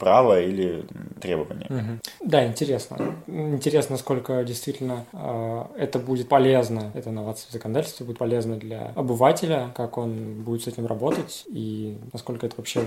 права 0.00 0.40
или 0.40 0.84
требования. 1.20 1.66
Угу. 1.70 2.28
Да, 2.28 2.44
интересно. 2.44 3.14
Интересно, 3.26 3.92
насколько 3.92 4.42
действительно 4.42 5.04
это 5.76 5.98
будет 5.98 6.28
полезно, 6.28 6.90
эта 6.94 7.10
инновация 7.10 7.48
в 7.50 7.52
законодательстве 7.52 8.04
будет 8.04 8.18
полезна 8.18 8.56
для 8.56 8.92
обывателя, 8.96 9.70
как 9.76 9.96
он 9.96 10.42
будет 10.42 10.62
с 10.62 10.66
этим 10.66 10.86
работать 10.86 11.44
и 11.46 11.98
насколько 12.12 12.46
это 12.46 12.56
вообще 12.56 12.84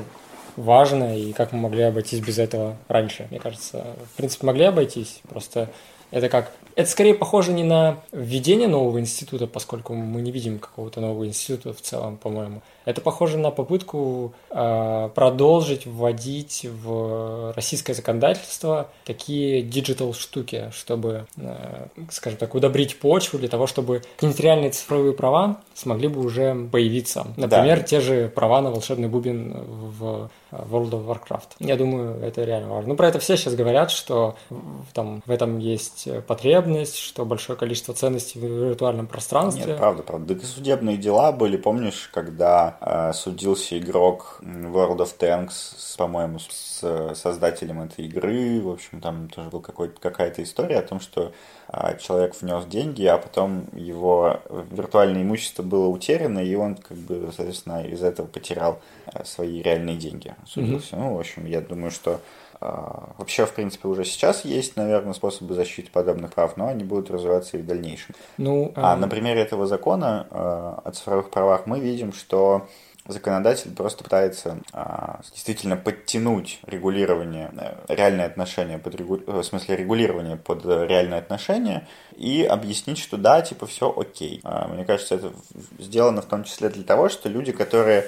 важно 0.57 1.17
и 1.17 1.31
как 1.31 1.53
мы 1.53 1.59
могли 1.59 1.83
обойтись 1.83 2.19
без 2.19 2.37
этого 2.39 2.75
раньше. 2.89 3.27
Мне 3.29 3.39
кажется, 3.39 3.85
в 4.13 4.17
принципе, 4.17 4.45
могли 4.45 4.65
обойтись, 4.65 5.21
просто 5.29 5.69
это 6.11 6.29
как... 6.29 6.51
Это 6.75 6.89
скорее 6.89 7.13
похоже 7.13 7.53
не 7.53 7.63
на 7.63 8.03
введение 8.11 8.67
нового 8.67 8.99
института, 8.99 9.47
поскольку 9.47 9.93
мы 9.93 10.21
не 10.21 10.31
видим 10.31 10.59
какого-то 10.59 11.01
нового 11.01 11.25
института 11.25 11.73
в 11.73 11.81
целом, 11.81 12.17
по-моему. 12.17 12.61
Это 12.87 13.01
похоже 13.01 13.37
на 13.37 13.51
попытку 13.51 14.31
э, 14.49 15.09
продолжить 15.13 15.85
вводить 15.85 16.65
в 16.81 17.51
российское 17.53 17.93
законодательство 17.93 18.87
такие 19.03 19.61
digital 19.61 20.13
штуки, 20.13 20.71
чтобы, 20.71 21.25
э, 21.35 21.87
скажем 22.09 22.39
так, 22.39 22.55
удобрить 22.55 22.97
почву 22.97 23.39
для 23.39 23.49
того, 23.49 23.67
чтобы 23.67 24.03
нейтральные 24.21 24.71
цифровые 24.71 25.11
права 25.11 25.57
смогли 25.73 26.07
бы 26.07 26.21
уже 26.21 26.55
появиться. 26.71 27.27
Например, 27.35 27.79
да. 27.79 27.83
те 27.83 27.99
же 27.99 28.29
права 28.33 28.61
на 28.61 28.71
волшебный 28.71 29.09
бубен 29.09 29.51
в 29.67 30.29
World 30.51 30.91
of 30.91 31.05
Warcraft. 31.07 31.57
Я 31.59 31.75
думаю, 31.75 32.21
это 32.23 32.45
реально 32.45 32.69
важно. 32.69 32.91
Ну, 32.91 32.95
про 32.95 33.09
это 33.09 33.19
все 33.19 33.35
сейчас 33.35 33.55
говорят, 33.55 33.91
что 33.91 34.37
там 34.93 35.21
в 35.25 35.31
этом 35.31 35.59
есть 35.59 36.07
потребность, 36.25 36.97
что 36.97 37.25
большое 37.25 37.59
количество 37.59 37.93
ценностей 37.93 38.39
в 38.39 38.45
виртуальном 38.45 39.07
пространстве. 39.07 39.65
Нет, 39.65 39.77
правда, 39.77 40.03
правда. 40.03 40.35
Да 40.35 40.45
судебные 40.45 40.95
дела 40.95 41.33
были, 41.33 41.57
помнишь, 41.57 42.09
когда 42.13 42.76
э, 42.81 43.13
судился 43.13 43.77
игрок 43.77 44.39
World 44.41 44.97
of 44.97 45.17
Tanks, 45.17 45.97
по-моему, 45.97 46.39
с 46.39 47.13
создателем 47.15 47.81
этой 47.81 48.05
игры. 48.05 48.61
В 48.61 48.69
общем, 48.69 49.01
там 49.01 49.29
тоже 49.29 49.49
была 49.49 49.61
какая-то 49.61 50.43
история 50.43 50.79
о 50.79 50.81
том, 50.83 50.99
что 50.99 51.31
э, 51.69 51.97
человек 51.99 52.35
внес 52.39 52.65
деньги, 52.65 53.05
а 53.05 53.17
потом 53.17 53.65
его 53.73 54.39
виртуальное 54.71 55.23
имущество 55.23 55.63
было 55.63 55.87
утеряно, 55.87 56.39
и 56.39 56.55
он, 56.55 56.75
как 56.75 56.97
бы, 56.97 57.31
соответственно, 57.35 57.83
из 57.83 58.03
этого 58.03 58.27
потерял 58.27 58.79
э, 59.13 59.23
свои 59.25 59.61
реальные 59.61 59.97
деньги. 59.97 60.35
Судился. 60.45 60.95
Mm-hmm. 60.95 60.99
Ну, 60.99 61.15
в 61.15 61.19
общем, 61.19 61.45
я 61.45 61.61
думаю, 61.61 61.91
что 61.91 62.13
а, 62.13 62.21
Вообще, 62.59 63.45
в 63.45 63.53
принципе, 63.53 63.87
уже 63.87 64.03
сейчас 64.03 64.45
есть, 64.45 64.75
наверное, 64.75 65.13
способы 65.13 65.53
защиты 65.53 65.91
подобных 65.91 66.33
прав, 66.33 66.57
но 66.57 66.67
они 66.67 66.83
будут 66.83 67.11
развиваться 67.11 67.57
и 67.57 67.61
в 67.61 67.65
дальнейшем. 67.65 68.15
Ну, 68.37 68.71
а, 68.75 68.93
а 68.93 68.97
на 68.97 69.07
примере 69.07 69.41
этого 69.41 69.67
закона 69.67 70.27
а, 70.31 70.81
о 70.83 70.91
цифровых 70.91 71.29
правах 71.29 71.67
мы 71.67 71.79
видим, 71.79 72.13
что 72.13 72.67
законодатель 73.07 73.73
просто 73.73 74.03
пытается 74.03 74.57
а, 74.73 75.21
действительно 75.31 75.77
подтянуть 75.77 76.59
регулирование, 76.65 77.51
э, 77.57 77.93
реальные 77.93 78.25
отношения 78.25 78.77
под 78.77 78.95
регу... 78.95 79.17
Э, 79.25 79.39
в 79.39 79.43
смысле 79.43 79.77
регулирование 79.77 80.35
под 80.35 80.65
реальные 80.65 81.19
отношения 81.19 81.87
и 82.15 82.43
объяснить, 82.43 82.97
что 82.97 83.17
да, 83.17 83.41
типа 83.41 83.65
все 83.65 83.93
окей. 83.95 84.41
А, 84.43 84.67
мне 84.67 84.83
кажется, 84.83 85.15
это 85.15 85.31
сделано 85.79 86.21
в 86.21 86.25
том 86.25 86.43
числе 86.43 86.69
для 86.69 86.83
того, 86.83 87.09
что 87.09 87.29
люди, 87.29 87.51
которые 87.51 88.01
Э, 88.01 88.07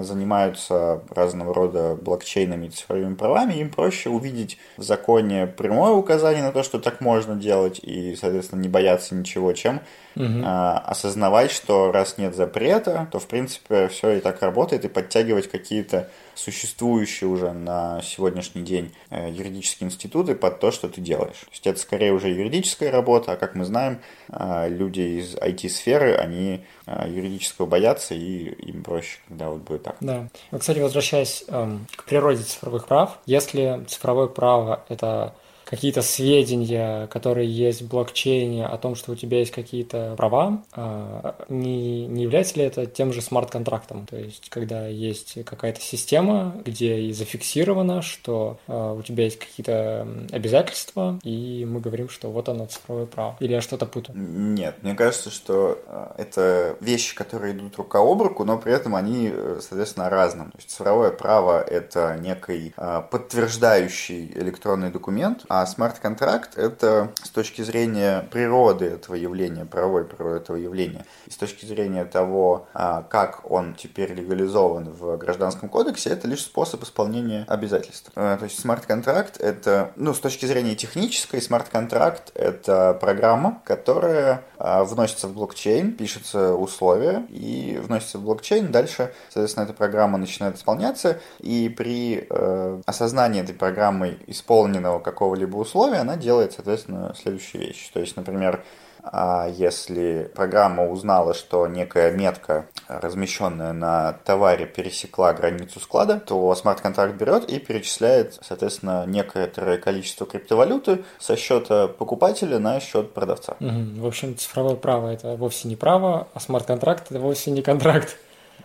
занимаются 0.00 1.02
разного 1.10 1.54
рода 1.54 1.96
блокчейнами 2.00 2.66
и 2.66 2.70
цифровыми 2.70 3.14
правами, 3.14 3.54
им 3.54 3.70
проще 3.70 4.10
увидеть 4.10 4.58
в 4.76 4.82
законе 4.82 5.46
прямое 5.46 5.92
указание 5.92 6.42
на 6.42 6.52
то, 6.52 6.62
что 6.62 6.78
так 6.78 7.00
можно 7.00 7.36
делать, 7.36 7.78
и, 7.82 8.16
соответственно, 8.16 8.60
не 8.60 8.68
бояться 8.68 9.14
ничего, 9.14 9.52
чем 9.52 9.80
угу. 10.16 10.42
а, 10.44 10.78
осознавать, 10.78 11.50
что 11.50 11.92
раз 11.92 12.18
нет 12.18 12.34
запрета, 12.34 13.08
то, 13.12 13.18
в 13.18 13.26
принципе, 13.26 13.88
все 13.88 14.12
и 14.12 14.20
так 14.20 14.42
работает, 14.42 14.84
и 14.84 14.88
подтягивать 14.88 15.48
какие-то 15.50 16.08
существующие 16.34 17.28
уже 17.28 17.52
на 17.52 18.02
сегодняшний 18.02 18.62
день 18.62 18.92
э, 19.10 19.30
юридические 19.30 19.88
институты 19.88 20.34
под 20.34 20.60
то, 20.60 20.70
что 20.70 20.88
ты 20.88 21.00
делаешь. 21.00 21.40
То 21.40 21.50
есть 21.50 21.66
это 21.66 21.78
скорее 21.78 22.12
уже 22.12 22.28
юридическая 22.28 22.90
работа, 22.90 23.32
а 23.32 23.36
как 23.36 23.54
мы 23.54 23.64
знаем, 23.64 24.00
э, 24.28 24.68
люди 24.68 25.00
из 25.00 25.34
IT-сферы, 25.34 26.14
они 26.14 26.64
э, 26.86 27.08
юридического 27.08 27.66
боятся, 27.66 28.14
и 28.14 28.50
им 28.50 28.82
проще, 28.82 29.18
когда 29.28 29.48
вот 29.48 29.62
будет 29.62 29.82
так. 29.82 29.96
Да. 30.00 30.28
Кстати, 30.56 30.78
возвращаясь 30.78 31.44
эм, 31.48 31.86
к 31.96 32.04
природе 32.04 32.42
цифровых 32.42 32.86
прав, 32.86 33.18
если 33.26 33.84
цифровое 33.88 34.26
право– 34.26 34.84
это 34.88 35.34
какие-то 35.66 36.00
сведения, 36.00 37.08
которые 37.08 37.50
есть 37.50 37.82
в 37.82 37.88
блокчейне 37.88 38.64
о 38.64 38.78
том, 38.78 38.94
что 38.94 39.12
у 39.12 39.14
тебя 39.16 39.40
есть 39.40 39.50
какие-то 39.50 40.14
права, 40.16 40.62
а, 40.72 41.44
не, 41.48 42.06
не 42.06 42.22
является 42.22 42.56
ли 42.56 42.64
это 42.64 42.86
тем 42.86 43.12
же 43.12 43.20
смарт-контрактом? 43.20 44.06
То 44.06 44.16
есть, 44.16 44.48
когда 44.48 44.86
есть 44.86 45.44
какая-то 45.44 45.80
система, 45.80 46.54
где 46.64 47.00
и 47.00 47.12
зафиксировано, 47.12 48.00
что 48.00 48.58
а, 48.68 48.94
у 48.94 49.02
тебя 49.02 49.24
есть 49.24 49.40
какие-то 49.40 50.06
обязательства, 50.30 51.18
и 51.24 51.66
мы 51.68 51.80
говорим, 51.80 52.08
что 52.08 52.30
вот 52.30 52.48
оно 52.48 52.66
цифровое 52.66 53.06
право. 53.06 53.36
Или 53.40 53.52
я 53.52 53.60
что-то 53.60 53.86
путаю? 53.86 54.16
Нет, 54.16 54.76
мне 54.82 54.94
кажется, 54.94 55.30
что 55.30 55.82
а, 55.88 56.14
это 56.16 56.76
вещи, 56.80 57.16
которые 57.16 57.54
идут 57.54 57.76
рука 57.76 57.98
об 57.98 58.22
руку, 58.22 58.44
но 58.44 58.56
при 58.56 58.72
этом 58.72 58.94
они, 58.94 59.30
э, 59.32 59.58
соответственно, 59.60 60.08
разные. 60.10 60.46
То 60.52 60.58
есть 60.58 60.70
цифровое 60.70 61.10
право— 61.10 61.60
это 61.66 62.16
некий 62.22 62.72
подтверждающий 63.10 64.30
электронный 64.36 64.90
документ, 64.90 65.44
смарт-контракт– 65.64 66.50
это 66.58 67.12
с 67.22 67.30
точки 67.30 67.62
зрения 67.62 68.26
природы 68.30 68.86
этого 68.86 69.14
явления, 69.14 69.64
правовой 69.64 70.04
природы 70.04 70.38
этого 70.38 70.56
явления, 70.56 71.06
и 71.26 71.30
с 71.30 71.36
точки 71.36 71.64
зрения 71.64 72.04
того, 72.04 72.66
а, 72.74 73.02
как 73.02 73.50
он 73.50 73.74
теперь 73.74 74.12
легализован 74.12 74.90
в 74.90 75.16
Гражданском 75.16 75.68
кодексе, 75.68 76.10
это 76.10 76.26
лишь 76.28 76.42
способ 76.42 76.82
исполнения 76.82 77.44
обязательств. 77.48 78.10
А, 78.16 78.36
то 78.36 78.44
есть 78.44 78.58
смарт-контракт– 78.58 79.36
это, 79.40 79.92
ну, 79.96 80.12
с 80.12 80.18
точки 80.18 80.46
зрения 80.46 80.74
технической, 80.74 81.40
смарт-контракт– 81.40 82.32
это 82.34 82.92
программа, 83.00 83.62
которая 83.64 84.42
а, 84.58 84.84
вносится 84.84 85.28
в 85.28 85.34
блокчейн, 85.34 85.92
пишется 85.92 86.54
условия 86.54 87.24
и 87.30 87.80
вносится 87.80 88.18
в 88.18 88.22
блокчейн. 88.22 88.72
Дальше, 88.72 89.12
соответственно, 89.28 89.64
эта 89.64 89.72
программа 89.72 90.18
начинает 90.18 90.56
исполняться, 90.56 91.20
и 91.38 91.68
при 91.68 92.26
э, 92.28 92.80
осознании 92.84 93.42
этой 93.42 93.54
программы 93.54 94.18
исполненного 94.26 94.98
какого-либо 94.98 95.45
какие-либо 95.46 95.56
условия, 95.56 95.98
она 95.98 96.16
делает, 96.16 96.52
соответственно, 96.52 97.14
следующие 97.20 97.66
вещи. 97.66 97.90
То 97.92 98.00
есть, 98.00 98.16
например, 98.16 98.64
а, 99.02 99.48
если 99.48 100.30
программа 100.34 100.88
узнала, 100.88 101.32
что 101.32 101.66
некая 101.68 102.10
метка, 102.10 102.66
размещенная 102.88 103.72
на 103.72 104.14
товаре, 104.24 104.66
пересекла 104.66 105.32
границу 105.32 105.80
склада, 105.80 106.18
то 106.18 106.54
смарт-контракт 106.54 107.14
берет 107.14 107.48
и 107.48 107.58
перечисляет, 107.58 108.38
соответственно, 108.42 109.04
некоторое 109.06 109.78
количество 109.78 110.26
криптовалюты 110.26 111.04
со 111.18 111.36
счета 111.36 111.86
покупателя 111.88 112.58
на 112.58 112.80
счет 112.80 113.14
продавца. 113.14 113.56
Угу. 113.60 114.00
В 114.00 114.06
общем, 114.06 114.36
цифровое 114.36 114.76
право 114.76 115.08
это 115.08 115.36
вовсе 115.36 115.68
не 115.68 115.76
право, 115.76 116.26
а 116.34 116.40
смарт-контракт 116.40 117.10
это 117.10 117.20
вовсе 117.20 117.52
не 117.52 117.62
контракт. 117.62 118.16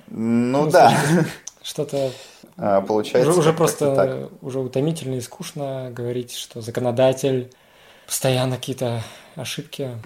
Ну, 0.08 0.64
ну 0.64 0.72
да. 0.72 0.92
Что-то 1.62 1.98
а, 1.98 2.12
получается. 2.88 3.30
Уже, 3.30 3.40
уже 3.40 3.54
просто 3.54 3.96
так. 3.96 4.30
уже 4.42 4.60
утомительно 4.60 5.16
и 5.16 5.22
скучно 5.22 5.90
говорить, 5.92 6.34
что 6.34 6.62
законодатель 6.62 7.52
постоянно 8.06 8.58
какие-то 8.58 9.02
ошибки 9.36 9.98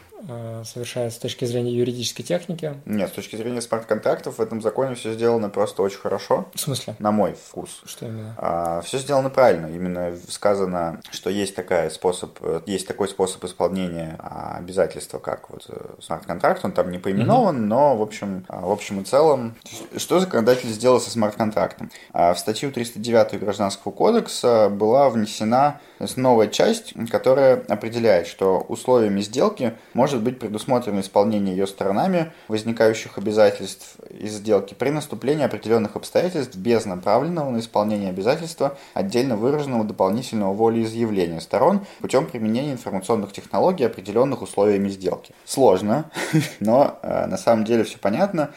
совершает 0.64 1.14
с 1.14 1.18
точки 1.18 1.46
зрения 1.46 1.72
юридической 1.72 2.24
техники. 2.24 2.76
Нет, 2.86 3.10
с 3.10 3.14
точки 3.14 3.36
зрения 3.36 3.62
смарт-контрактов 3.62 4.38
в 4.38 4.42
этом 4.42 4.62
законе 4.62 4.96
все 4.96 5.14
сделано 5.14 5.50
просто 5.50 5.82
очень 5.82 6.00
хорошо. 6.00 6.48
В 6.54 6.60
смысле? 6.60 6.96
На 7.00 7.12
мой 7.12 7.34
вкус. 7.34 7.82
Что 7.86 8.06
именно? 8.06 8.36
А, 8.38 8.82
все 8.82 8.98
сделано 8.98 9.30
правильно. 9.30 9.68
Именно 9.68 10.16
сказано, 10.30 11.02
что 11.12 11.30
есть, 11.30 11.56
такая 11.56 11.90
способ, 11.90 12.38
есть 12.66 12.88
такой 12.88 13.08
способ 13.08 13.44
исполнения 13.44 14.16
а, 14.20 14.58
обязательства, 14.58 15.20
как 15.20 15.50
вот 15.50 15.66
э, 15.70 15.78
смарт-контракт. 16.02 16.64
Он 16.64 16.72
там 16.72 16.92
не 16.92 16.98
поименован, 16.98 17.58
угу. 17.58 17.66
но 17.66 17.98
в 17.98 18.02
общем, 18.02 18.46
а, 18.48 18.62
в 18.62 18.72
общем 18.72 19.02
и 19.02 19.04
целом, 19.04 19.56
что 19.98 20.20
законодатель 20.20 20.70
сделал 20.70 21.00
со 21.00 21.10
смарт-контрактом? 21.10 21.92
А, 22.14 22.34
в 22.34 22.40
статью 22.40 22.72
309 22.72 23.40
Гражданского 23.40 23.92
кодекса 23.92 24.70
была 24.70 25.10
внесена 25.10 25.80
новая 26.16 26.48
часть, 26.48 26.94
которая 27.10 27.64
определяет, 27.68 28.28
что 28.28 28.60
условиями 28.68 29.22
сделки 29.22 29.74
может 29.94 30.15
может 30.16 30.24
быть 30.24 30.40
предусмотрено 30.40 31.02
исполнение 31.02 31.58
ее 31.58 31.68
сторонами 31.68 32.32
возникающих 32.48 33.18
обязательств 33.18 33.98
из 34.10 34.36
сделки 34.36 34.74
при 34.74 34.90
наступлении 34.90 35.44
определенных 35.44 35.98
обстоятельств 35.98 36.56
без 36.56 36.86
направленного 36.86 37.50
на 37.50 37.60
исполнение 37.60 38.12
обязательства 38.12 38.78
отдельно 38.94 39.36
выраженного 39.36 39.84
дополнительного 39.84 40.54
волеизъявления 40.54 41.42
сторон 41.42 41.82
путем 42.00 42.28
применения 42.28 42.72
информационных 42.72 43.34
технологий, 43.34 43.84
определенных 43.84 44.42
условиями 44.42 44.88
сделки. 44.88 45.34
Сложно, 45.44 46.10
но 46.62 46.98
э, 47.02 47.26
на 47.26 47.38
самом 47.38 47.66
деле 47.66 47.84
все 47.84 47.98
понятно. 47.98 48.52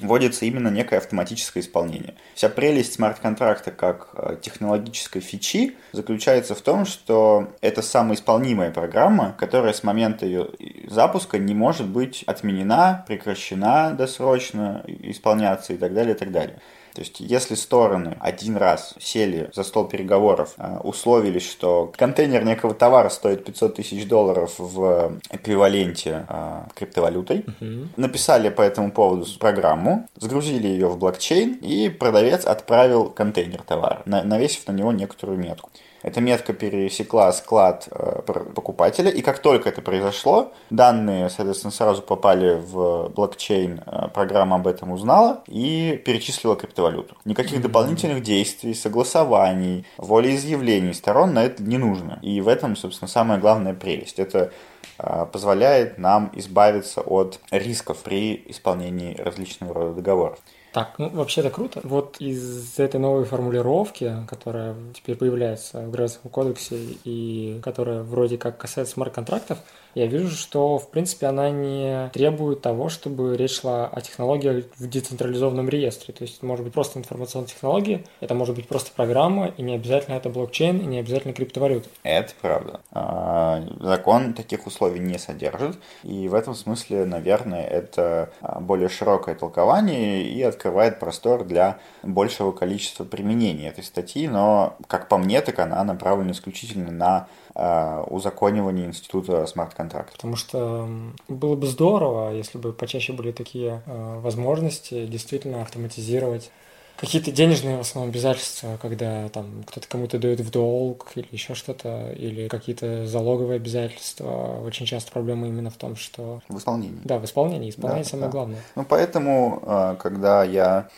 Вводится 0.00 0.44
именно 0.44 0.68
некое 0.68 0.98
автоматическое 0.98 1.62
исполнение. 1.62 2.14
Вся 2.34 2.48
прелесть 2.48 2.94
смарт-контракта 2.94 3.70
как 3.70 4.10
э, 4.14 4.36
технологической 4.40 5.20
фичи 5.20 5.76
заключается 5.92 6.54
в 6.54 6.60
том, 6.60 6.86
что 6.86 7.52
это 7.60 7.82
самоисполнимая 7.82 8.70
программа, 8.70 9.34
которая 9.38 9.72
с 9.72 9.82
момента 9.82 10.26
ее 10.26 10.48
запуска 10.88 11.38
не 11.38 11.54
может 11.54 11.86
быть 11.86 12.22
отменена, 12.26 13.04
прекращена 13.06 13.94
досрочно 13.96 14.84
исполняться 14.86 15.72
и 15.72 15.76
так 15.76 15.94
далее, 15.94 16.14
и 16.14 16.18
так 16.18 16.32
далее. 16.32 16.60
То 16.96 17.02
есть, 17.02 17.20
если 17.20 17.56
стороны 17.56 18.16
один 18.20 18.56
раз 18.56 18.94
сели 18.98 19.50
за 19.54 19.64
стол 19.64 19.86
переговоров, 19.86 20.54
а, 20.56 20.80
условились, 20.82 21.46
что 21.46 21.92
контейнер 21.94 22.42
некого 22.42 22.72
товара 22.72 23.10
стоит 23.10 23.44
500 23.44 23.74
тысяч 23.74 24.08
долларов 24.08 24.54
в 24.56 25.18
эквиваленте 25.30 26.24
а, 26.26 26.66
криптовалютой, 26.74 27.40
uh-huh. 27.40 27.88
написали 27.98 28.48
по 28.48 28.62
этому 28.62 28.90
поводу 28.92 29.26
программу, 29.38 30.08
загрузили 30.16 30.68
ее 30.68 30.88
в 30.88 30.96
блокчейн, 30.96 31.58
и 31.60 31.90
продавец 31.90 32.46
отправил 32.46 33.10
контейнер 33.10 33.60
товара, 33.60 34.00
навесив 34.06 34.66
на 34.66 34.72
него 34.72 34.90
некоторую 34.90 35.38
метку. 35.38 35.68
Эта 36.02 36.20
метка 36.20 36.52
пересекла 36.52 37.32
склад 37.32 37.88
э, 37.90 38.22
покупателя, 38.54 39.10
и 39.10 39.22
как 39.22 39.38
только 39.40 39.68
это 39.68 39.82
произошло, 39.82 40.52
данные, 40.70 41.30
соответственно, 41.30 41.72
сразу 41.72 42.02
попали 42.02 42.60
в 42.60 43.08
блокчейн, 43.08 43.80
э, 43.84 44.08
программа 44.14 44.56
об 44.56 44.66
этом 44.66 44.92
узнала 44.92 45.42
и 45.46 46.00
перечислила 46.04 46.56
криптовалюту. 46.56 47.16
Никаких 47.24 47.60
дополнительных 47.60 48.22
действий, 48.22 48.74
согласований, 48.74 49.86
волеизъявлений 49.98 50.94
сторон 50.94 51.34
на 51.34 51.44
это 51.44 51.62
не 51.62 51.78
нужно. 51.78 52.18
И 52.22 52.40
в 52.40 52.48
этом, 52.48 52.76
собственно, 52.76 53.08
самая 53.08 53.38
главная 53.38 53.74
прелесть. 53.74 54.18
Это 54.18 54.52
э, 54.98 55.26
позволяет 55.32 55.98
нам 55.98 56.30
избавиться 56.34 57.00
от 57.00 57.40
рисков 57.50 57.98
при 57.98 58.44
исполнении 58.46 59.16
различного 59.16 59.74
рода 59.74 59.94
договоров. 59.94 60.38
Так, 60.76 60.98
ну 60.98 61.08
вообще 61.08 61.40
это 61.40 61.48
круто. 61.48 61.80
Вот 61.84 62.18
из 62.20 62.78
этой 62.78 63.00
новой 63.00 63.24
формулировки, 63.24 64.14
которая 64.28 64.74
теперь 64.92 65.16
появляется 65.16 65.80
в 65.80 65.90
Гражданском 65.90 66.30
кодексе 66.30 66.76
и 67.02 67.58
которая 67.64 68.02
вроде 68.02 68.36
как 68.36 68.58
касается 68.58 68.92
смарт-контрактов, 68.92 69.58
я 69.96 70.06
вижу, 70.06 70.28
что, 70.28 70.76
в 70.76 70.90
принципе, 70.90 71.26
она 71.26 71.48
не 71.48 72.10
требует 72.12 72.60
того, 72.60 72.90
чтобы 72.90 73.34
речь 73.34 73.60
шла 73.60 73.86
о 73.86 74.02
технологиях 74.02 74.66
в 74.78 74.86
децентрализованном 74.86 75.70
реестре. 75.70 76.12
То 76.12 76.22
есть 76.22 76.36
это 76.36 76.44
может 76.44 76.66
быть 76.66 76.74
просто 76.74 76.98
информационная 76.98 77.48
технология, 77.48 78.04
это 78.20 78.34
может 78.34 78.54
быть 78.54 78.68
просто 78.68 78.90
программа, 78.94 79.46
и 79.46 79.62
не 79.62 79.74
обязательно 79.74 80.16
это 80.16 80.28
блокчейн, 80.28 80.80
и 80.80 80.84
не 80.84 80.98
обязательно 80.98 81.32
криптовалюта. 81.32 81.88
Это 82.02 82.34
правда. 82.42 82.80
А, 82.92 83.64
закон 83.80 84.34
таких 84.34 84.66
условий 84.66 85.00
не 85.00 85.16
содержит, 85.16 85.78
и 86.02 86.28
в 86.28 86.34
этом 86.34 86.54
смысле, 86.54 87.06
наверное, 87.06 87.64
это 87.64 88.30
а, 88.42 88.60
более 88.60 88.90
широкое 88.90 89.34
толкование 89.34 90.24
и 90.24 90.42
открывает 90.42 91.00
простор 91.00 91.44
для 91.44 91.78
большего 92.02 92.52
количества 92.52 93.04
применений 93.04 93.66
этой 93.66 93.82
статьи, 93.82 94.28
но, 94.28 94.76
как 94.88 95.08
по 95.08 95.16
мне, 95.16 95.40
так 95.40 95.58
она 95.58 95.82
направлена 95.84 96.32
исключительно 96.32 96.90
на 96.90 97.28
Э, 97.58 98.04
узаконивания 98.10 98.84
института 98.84 99.46
смарт-контракта. 99.46 99.85
Потому 100.12 100.36
что 100.36 100.88
было 101.28 101.56
бы 101.56 101.66
здорово, 101.66 102.32
если 102.32 102.58
бы 102.58 102.72
почаще 102.72 103.12
были 103.12 103.32
такие 103.32 103.82
э, 103.86 104.20
возможности 104.20 105.06
действительно 105.06 105.62
автоматизировать 105.62 106.50
какие-то 106.96 107.30
денежные 107.30 107.76
в 107.76 107.80
основном 107.80 108.10
обязательства, 108.10 108.78
когда 108.80 109.28
там 109.28 109.64
кто-то 109.66 109.86
кому-то 109.86 110.18
дает 110.18 110.40
в 110.40 110.50
долг 110.50 111.12
или 111.14 111.28
еще 111.30 111.54
что-то, 111.54 112.10
или 112.12 112.48
какие-то 112.48 113.06
залоговые 113.06 113.56
обязательства. 113.56 114.60
Очень 114.64 114.86
часто 114.86 115.12
проблема 115.12 115.46
именно 115.46 115.70
в 115.70 115.76
том, 115.76 115.96
что... 115.96 116.40
В 116.48 116.56
исполнении. 116.56 117.00
Да, 117.04 117.18
в 117.18 117.24
исполнении. 117.24 117.70
Исполнение 117.70 118.04
да, 118.04 118.10
самое 118.10 118.28
да. 118.28 118.32
главное. 118.32 118.60
Ну, 118.74 118.84
поэтому, 118.88 119.62
э, 119.66 119.96
когда 119.98 120.44
я 120.44 120.88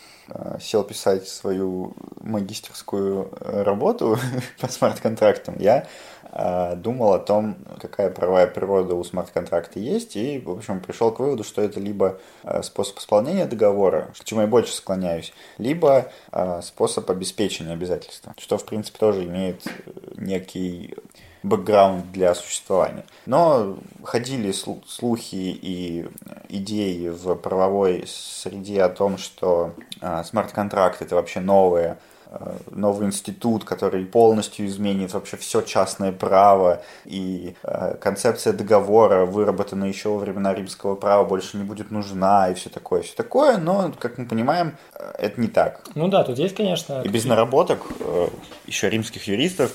сел 0.61 0.83
писать 0.83 1.27
свою 1.27 1.95
магистерскую 2.21 3.31
работу 3.41 4.17
по 4.61 4.67
смарт-контрактам, 4.67 5.55
я 5.59 5.87
думал 6.31 7.13
о 7.13 7.19
том, 7.19 7.57
какая 7.79 8.09
правовая 8.11 8.45
природа 8.47 8.93
у 8.95 9.03
смарт-контракта 9.03 9.79
есть, 9.79 10.15
и, 10.15 10.39
в 10.39 10.51
общем, 10.51 10.79
пришел 10.79 11.11
к 11.11 11.19
выводу, 11.19 11.43
что 11.43 11.61
это 11.61 11.79
либо 11.79 12.19
а, 12.43 12.61
способ 12.61 12.99
исполнения 12.99 13.45
договора, 13.45 14.11
к 14.19 14.23
чему 14.23 14.41
я 14.41 14.47
больше 14.47 14.73
склоняюсь, 14.73 15.33
либо 15.57 16.11
а, 16.31 16.61
способ 16.61 17.09
обеспечения 17.09 17.73
обязательства, 17.73 18.33
что, 18.37 18.57
в 18.57 18.65
принципе, 18.65 18.99
тоже 18.99 19.25
имеет 19.25 19.65
э, 19.65 19.71
некий 20.17 20.95
бэкграунд 21.41 22.11
для 22.11 22.35
существования. 22.35 23.05
Но 23.25 23.79
ходили 24.03 24.51
слухи 24.51 25.35
и 25.35 26.07
идеи 26.49 27.07
в 27.07 27.35
правовой 27.35 28.03
среде 28.07 28.83
о 28.83 28.89
том, 28.89 29.17
что 29.17 29.73
смарт-контракт 30.01 31.01
это 31.01 31.15
вообще 31.15 31.39
новое 31.39 31.97
Э, 32.18 32.18
новый 32.71 33.07
институт, 33.07 33.63
который 33.63 34.05
полностью 34.05 34.67
изменит 34.67 35.13
вообще 35.13 35.37
все 35.37 35.61
частное 35.61 36.11
право, 36.11 36.81
и 37.05 37.55
э, 37.63 37.95
концепция 37.99 38.53
договора, 38.53 39.25
выработанная 39.25 39.87
еще 39.87 40.09
во 40.09 40.19
времена 40.19 40.53
римского 40.53 40.95
права, 40.95 41.25
больше 41.25 41.57
не 41.57 41.63
будет 41.63 41.91
нужна, 41.91 42.49
и 42.49 42.53
все 42.53 42.69
такое, 42.69 43.01
все 43.01 43.15
такое, 43.15 43.57
но, 43.57 43.91
как 43.97 44.17
мы 44.17 44.25
понимаем, 44.25 44.77
э, 44.93 45.11
это 45.17 45.41
не 45.41 45.47
так. 45.47 45.81
Ну 45.95 46.07
да, 46.07 46.23
тут 46.23 46.37
есть, 46.37 46.55
конечно... 46.55 47.01
И 47.01 47.07
без 47.07 47.25
наработок 47.25 47.81
еще 48.67 48.89
римских 48.89 49.27
юристов 49.27 49.71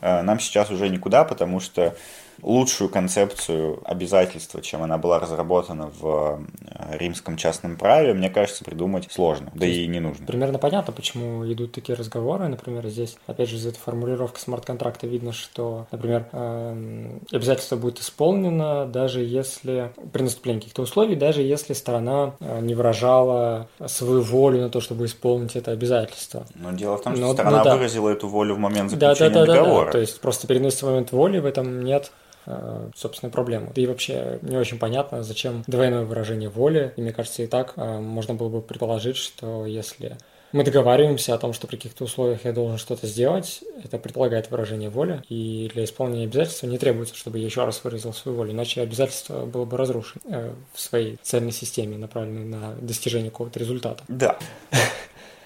нам 0.00 0.40
сейчас 0.40 0.70
уже 0.70 0.88
никуда, 0.88 1.24
потому 1.24 1.60
что 1.60 1.94
лучшую 2.40 2.88
концепцию 2.90 3.80
обязательства, 3.84 4.62
чем 4.62 4.82
она 4.82 4.98
была 4.98 5.18
разработана 5.18 5.90
в 6.00 6.40
э, 6.66 6.96
римском 6.98 7.36
частном 7.36 7.76
праве, 7.76 8.14
мне 8.14 8.30
кажется, 8.30 8.64
придумать 8.64 9.08
сложно, 9.10 9.50
да 9.54 9.66
и 9.66 9.86
не 9.86 10.00
нужно. 10.00 10.26
Примерно 10.26 10.58
понятно, 10.58 10.92
почему 10.92 11.50
идут 11.52 11.72
такие 11.72 11.96
разговоры. 11.96 12.48
Например, 12.48 12.86
здесь, 12.88 13.16
опять 13.26 13.48
же, 13.48 13.56
из 13.56 13.66
этой 13.66 13.78
формулировки 13.78 14.40
смарт-контракта 14.40 15.06
видно, 15.06 15.32
что, 15.32 15.86
например, 15.92 16.26
эм, 16.32 17.20
обязательство 17.30 17.76
будет 17.76 18.00
исполнено, 18.00 18.86
даже 18.86 19.20
если 19.20 19.92
при 20.12 20.22
наступлении 20.22 20.60
каких-то 20.60 20.82
условий, 20.82 21.16
даже 21.16 21.42
если 21.42 21.72
сторона 21.72 22.34
э, 22.40 22.60
не 22.60 22.74
выражала 22.74 23.68
свою 23.86 24.22
волю 24.22 24.62
на 24.62 24.70
то, 24.70 24.80
чтобы 24.80 25.06
исполнить 25.06 25.56
это 25.56 25.72
обязательство. 25.72 26.46
Но 26.54 26.72
дело 26.72 26.96
в 26.96 27.02
том, 27.02 27.16
что 27.16 27.26
но, 27.26 27.32
сторона 27.34 27.58
ну, 27.58 27.64
да. 27.64 27.76
выразила 27.76 28.08
эту 28.10 28.28
волю 28.28 28.54
в 28.54 28.58
момент 28.58 28.90
заключения 28.90 29.30
да, 29.30 29.40
да, 29.40 29.46
да, 29.46 29.54
договора. 29.54 29.80
Да, 29.80 29.86
да. 29.86 29.92
То 29.92 29.98
есть 29.98 30.20
просто 30.20 30.46
переносится 30.46 30.86
момент 30.86 31.12
воли, 31.12 31.38
в 31.38 31.46
этом 31.46 31.84
нет 31.84 32.10
Э, 32.44 32.90
собственную 32.96 33.32
проблему. 33.32 33.72
Да 33.74 33.80
и 33.80 33.86
вообще 33.86 34.40
не 34.42 34.56
очень 34.56 34.78
понятно, 34.78 35.22
зачем 35.22 35.62
двойное 35.68 36.04
выражение 36.04 36.48
воли. 36.48 36.92
И 36.96 37.00
мне 37.00 37.12
кажется, 37.12 37.42
и 37.42 37.46
так 37.46 37.74
э, 37.76 38.00
можно 38.00 38.34
было 38.34 38.48
бы 38.48 38.62
предположить, 38.62 39.16
что 39.16 39.64
если 39.64 40.16
мы 40.50 40.64
договариваемся 40.64 41.34
о 41.34 41.38
том, 41.38 41.52
что 41.52 41.66
при 41.66 41.76
каких-то 41.76 42.04
условиях 42.04 42.44
я 42.44 42.52
должен 42.52 42.78
что-то 42.78 43.06
сделать, 43.06 43.62
это 43.82 43.96
предполагает 43.96 44.50
выражение 44.50 44.90
воли, 44.90 45.22
и 45.28 45.70
для 45.72 45.84
исполнения 45.84 46.24
обязательства 46.24 46.66
не 46.66 46.78
требуется, 46.78 47.14
чтобы 47.14 47.38
я 47.38 47.46
еще 47.46 47.64
раз 47.64 47.82
выразил 47.84 48.12
свою 48.12 48.36
волю, 48.36 48.50
иначе 48.50 48.82
обязательство 48.82 49.46
было 49.46 49.64
бы 49.64 49.76
разрушено 49.76 50.22
э, 50.28 50.52
в 50.74 50.80
своей 50.80 51.18
цельной 51.22 51.52
системе, 51.52 51.96
направленной 51.96 52.44
на 52.44 52.74
достижение 52.80 53.30
какого-то 53.30 53.60
результата. 53.60 54.02
Да. 54.08 54.36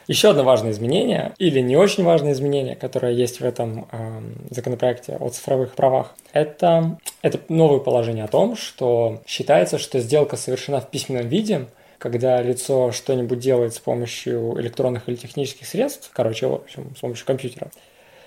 Еще 0.09 0.31
одно 0.31 0.45
важное 0.45 0.71
изменение, 0.71 1.33
или 1.39 1.61
не 1.61 1.77
очень 1.77 2.05
важное 2.05 2.33
изменение, 2.33 2.77
которое 2.77 3.13
есть 3.13 3.41
в 3.41 3.45
этом 3.45 3.89
э, 3.91 4.21
законопроекте 4.51 5.17
о 5.17 5.29
цифровых 5.31 5.75
правах, 5.75 6.15
это, 6.33 6.99
это 7.23 7.41
новое 7.49 7.81
положение 7.81 8.25
о 8.25 8.29
том, 8.29 8.57
что 8.57 9.21
считается, 9.27 9.79
что 9.79 9.99
сделка 9.99 10.37
совершена 10.37 10.81
в 10.81 10.91
письменном 10.91 11.29
виде, 11.29 11.67
когда 11.99 12.41
лицо 12.41 12.93
что-нибудь 12.93 13.41
делает 13.41 13.75
с 13.75 13.81
помощью 13.81 14.61
электронных 14.61 15.09
или 15.09 15.17
технических 15.17 15.67
средств, 15.67 16.11
короче, 16.13 16.47
в 16.47 16.55
общем, 16.55 16.95
с 16.97 17.01
помощью 17.01 17.27
компьютера. 17.27 17.71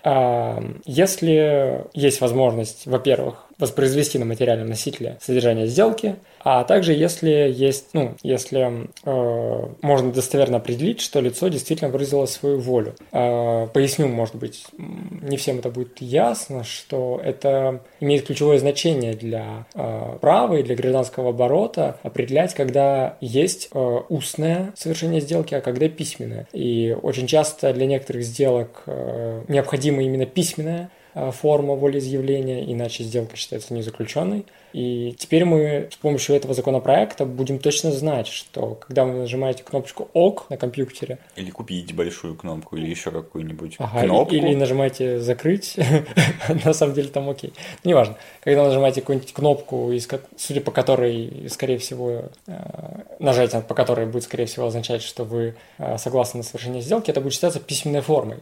А, 0.03 0.61
если 0.85 1.85
есть 1.93 2.19
возможность, 2.19 2.87
во-первых, 2.87 3.45
воспроизвести 3.59 4.17
на 4.17 4.25
материальном 4.25 4.67
носителе 4.67 5.17
содержание 5.21 5.67
сделки, 5.67 6.15
а 6.41 6.63
также 6.63 6.93
если 6.93 7.29
есть, 7.29 7.89
ну, 7.93 8.15
если 8.23 8.89
э, 9.03 9.69
можно 9.81 10.11
достоверно 10.11 10.57
определить, 10.57 11.01
что 11.01 11.19
лицо 11.19 11.49
действительно 11.49 11.89
выразило 11.89 12.25
свою 12.25 12.59
волю. 12.59 12.95
Э, 13.11 13.67
поясню, 13.73 14.07
может 14.07 14.35
быть, 14.35 14.65
не 14.77 15.37
всем 15.37 15.59
это 15.59 15.69
будет 15.69 16.01
ясно, 16.01 16.63
что 16.63 17.19
это 17.23 17.81
имеет 17.99 18.25
ключевое 18.25 18.59
значение 18.59 19.13
для 19.13 19.65
э, 19.75 20.17
права 20.21 20.55
и 20.55 20.63
для 20.63 20.75
гражданского 20.75 21.29
оборота 21.29 21.99
определять, 22.03 22.53
когда 22.53 23.17
есть 23.19 23.69
э, 23.73 23.99
устное 24.07 24.73
совершение 24.77 25.19
сделки, 25.19 25.53
а 25.53 25.61
когда 25.61 25.89
письменное. 25.89 26.47
И 26.53 26.95
очень 27.01 27.27
часто 27.27 27.73
для 27.73 27.85
некоторых 27.85 28.23
сделок 28.23 28.83
э, 28.85 29.43
необходимо 29.47 30.01
именно 30.03 30.25
письменное 30.25 30.89
форма 31.13 31.75
волеизъявления, 31.75 32.71
иначе 32.71 33.03
сделка 33.03 33.35
считается 33.35 33.73
незаключенной. 33.73 34.45
И 34.73 35.15
теперь 35.17 35.45
мы 35.45 35.89
с 35.91 35.95
помощью 35.95 36.35
этого 36.35 36.53
законопроекта 36.53 37.25
будем 37.25 37.59
точно 37.59 37.91
знать, 37.91 38.27
что 38.27 38.75
когда 38.75 39.03
вы 39.03 39.13
нажимаете 39.13 39.63
кнопочку 39.63 40.09
ОК 40.13 40.49
на 40.49 40.57
компьютере... 40.57 41.17
Или 41.35 41.49
купить 41.49 41.95
большую 41.95 42.35
кнопку, 42.35 42.75
или 42.75 42.87
еще 42.87 43.09
какую-нибудь 43.09 43.75
ага, 43.79 44.03
кнопку. 44.03 44.35
Или 44.35 44.53
нажимаете 44.53 45.19
«Закрыть», 45.19 45.75
на 46.65 46.73
самом 46.73 46.93
деле 46.93 47.09
там 47.09 47.29
окей. 47.29 47.53
Неважно. 47.83 48.15
Когда 48.41 48.63
нажимаете 48.63 49.01
какую-нибудь 49.01 49.33
кнопку, 49.33 49.91
судя 50.37 50.61
по 50.61 50.71
которой, 50.71 51.47
скорее 51.49 51.79
всего, 51.79 52.25
э, 52.47 53.01
нажатие 53.19 53.61
по 53.61 53.73
которой 53.73 54.05
будет, 54.05 54.23
скорее 54.23 54.45
всего, 54.45 54.67
означать, 54.67 55.01
что 55.01 55.23
вы 55.23 55.55
э, 55.79 55.97
согласны 55.97 56.39
на 56.39 56.43
совершение 56.43 56.81
сделки, 56.81 57.09
это 57.09 57.21
будет 57.21 57.33
считаться 57.33 57.59
письменной 57.59 58.01
формой. 58.01 58.37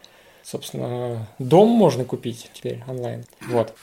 Собственно, 0.50 1.26
дом 1.38 1.68
можно 1.68 2.04
купить 2.04 2.48
теперь 2.54 2.82
онлайн. 2.88 3.24
Вот. 3.50 3.74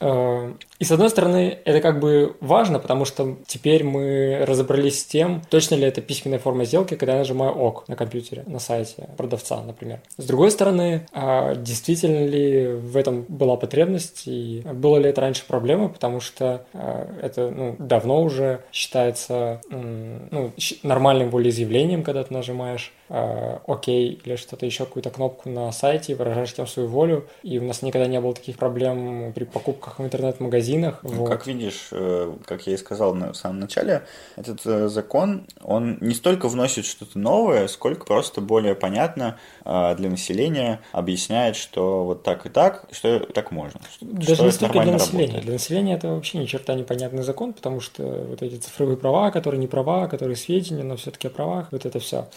Э, 0.00 0.52
и 0.80 0.84
с 0.84 0.90
одной 0.90 1.10
стороны, 1.10 1.58
это 1.64 1.80
как 1.80 2.00
бы 2.00 2.36
важно, 2.40 2.80
потому 2.80 3.04
что 3.04 3.36
теперь 3.46 3.84
мы 3.84 4.44
разобрались 4.44 5.00
с 5.00 5.04
тем, 5.04 5.42
точно 5.48 5.76
ли 5.76 5.84
это 5.84 6.00
письменная 6.00 6.40
форма 6.40 6.64
сделки, 6.64 6.96
когда 6.96 7.12
я 7.12 7.18
нажимаю 7.20 7.52
ОК 7.52 7.86
на 7.86 7.94
компьютере, 7.94 8.42
на 8.46 8.58
сайте 8.58 9.08
продавца, 9.16 9.62
например. 9.62 10.00
С 10.16 10.24
другой 10.24 10.50
стороны, 10.50 11.06
а 11.12 11.54
действительно 11.54 12.26
ли 12.26 12.66
в 12.66 12.96
этом 12.96 13.24
была 13.28 13.56
потребность 13.56 14.24
и 14.26 14.62
было 14.72 14.96
ли 14.96 15.10
это 15.10 15.20
раньше 15.20 15.44
проблема, 15.46 15.88
потому 15.88 16.18
что 16.18 16.66
а, 16.72 17.08
это 17.22 17.50
ну, 17.50 17.76
давно 17.78 18.24
уже 18.24 18.62
считается 18.72 19.60
ну, 19.70 20.52
нормальным 20.82 21.30
волеизъявлением, 21.30 22.02
когда 22.02 22.24
ты 22.24 22.34
нажимаешь 22.34 22.92
а, 23.08 23.60
ОК 23.66 23.88
или 23.88 24.36
что-то 24.36 24.66
еще, 24.66 24.84
какую-то 24.84 25.10
кнопку 25.10 25.48
на 25.48 25.72
сайте, 25.72 26.14
выражаешь 26.14 26.52
тем 26.54 26.66
свою 26.66 26.88
волю, 26.88 27.26
и 27.42 27.58
у 27.58 27.64
нас 27.64 27.82
никогда 27.82 28.06
не 28.06 28.20
было 28.20 28.34
таких 28.34 28.56
проблем 28.56 29.32
при 29.34 29.44
покупках 29.44 29.98
в 29.98 30.04
интернет-магазине, 30.04 30.58
магазинах. 30.58 31.00
Ну, 31.02 31.10
вот. 31.10 31.28
Как 31.28 31.46
видишь, 31.46 31.88
э, 31.92 32.34
как 32.44 32.66
я 32.66 32.74
и 32.74 32.76
сказал 32.76 33.14
в 33.14 33.34
самом 33.34 33.60
начале, 33.60 34.04
этот 34.36 34.64
э, 34.66 34.88
закон, 34.88 35.46
он 35.62 35.98
не 36.00 36.14
столько 36.14 36.48
вносит 36.48 36.84
что-то 36.84 37.18
новое, 37.18 37.68
сколько 37.68 38.04
просто 38.04 38.40
более 38.40 38.74
понятно 38.74 39.38
э, 39.64 39.94
для 39.96 40.10
населения 40.10 40.80
объясняет, 40.92 41.56
что 41.56 42.04
вот 42.04 42.22
так 42.22 42.46
и 42.46 42.48
так, 42.48 42.86
что 42.92 43.20
так 43.20 43.50
можно. 43.50 43.80
Даже 44.00 44.34
что 44.34 44.44
не 44.44 44.50
столько 44.52 44.80
для 44.80 44.92
населения. 44.92 45.24
Работает. 45.26 45.44
Для 45.44 45.52
населения 45.52 45.94
это 45.94 46.08
вообще 46.08 46.38
ни 46.38 46.46
черта 46.46 46.74
непонятный 46.74 47.22
закон, 47.22 47.52
потому 47.52 47.80
что 47.80 48.02
вот 48.02 48.42
эти 48.42 48.56
цифровые 48.56 48.96
права, 48.96 49.30
которые 49.30 49.60
не 49.60 49.66
права, 49.66 50.08
которые 50.08 50.36
сведения, 50.36 50.82
но 50.82 50.96
все-таки 50.96 51.28
о 51.28 51.30
правах, 51.30 51.68
вот 51.70 51.86
это 51.86 51.98
все. 51.98 52.28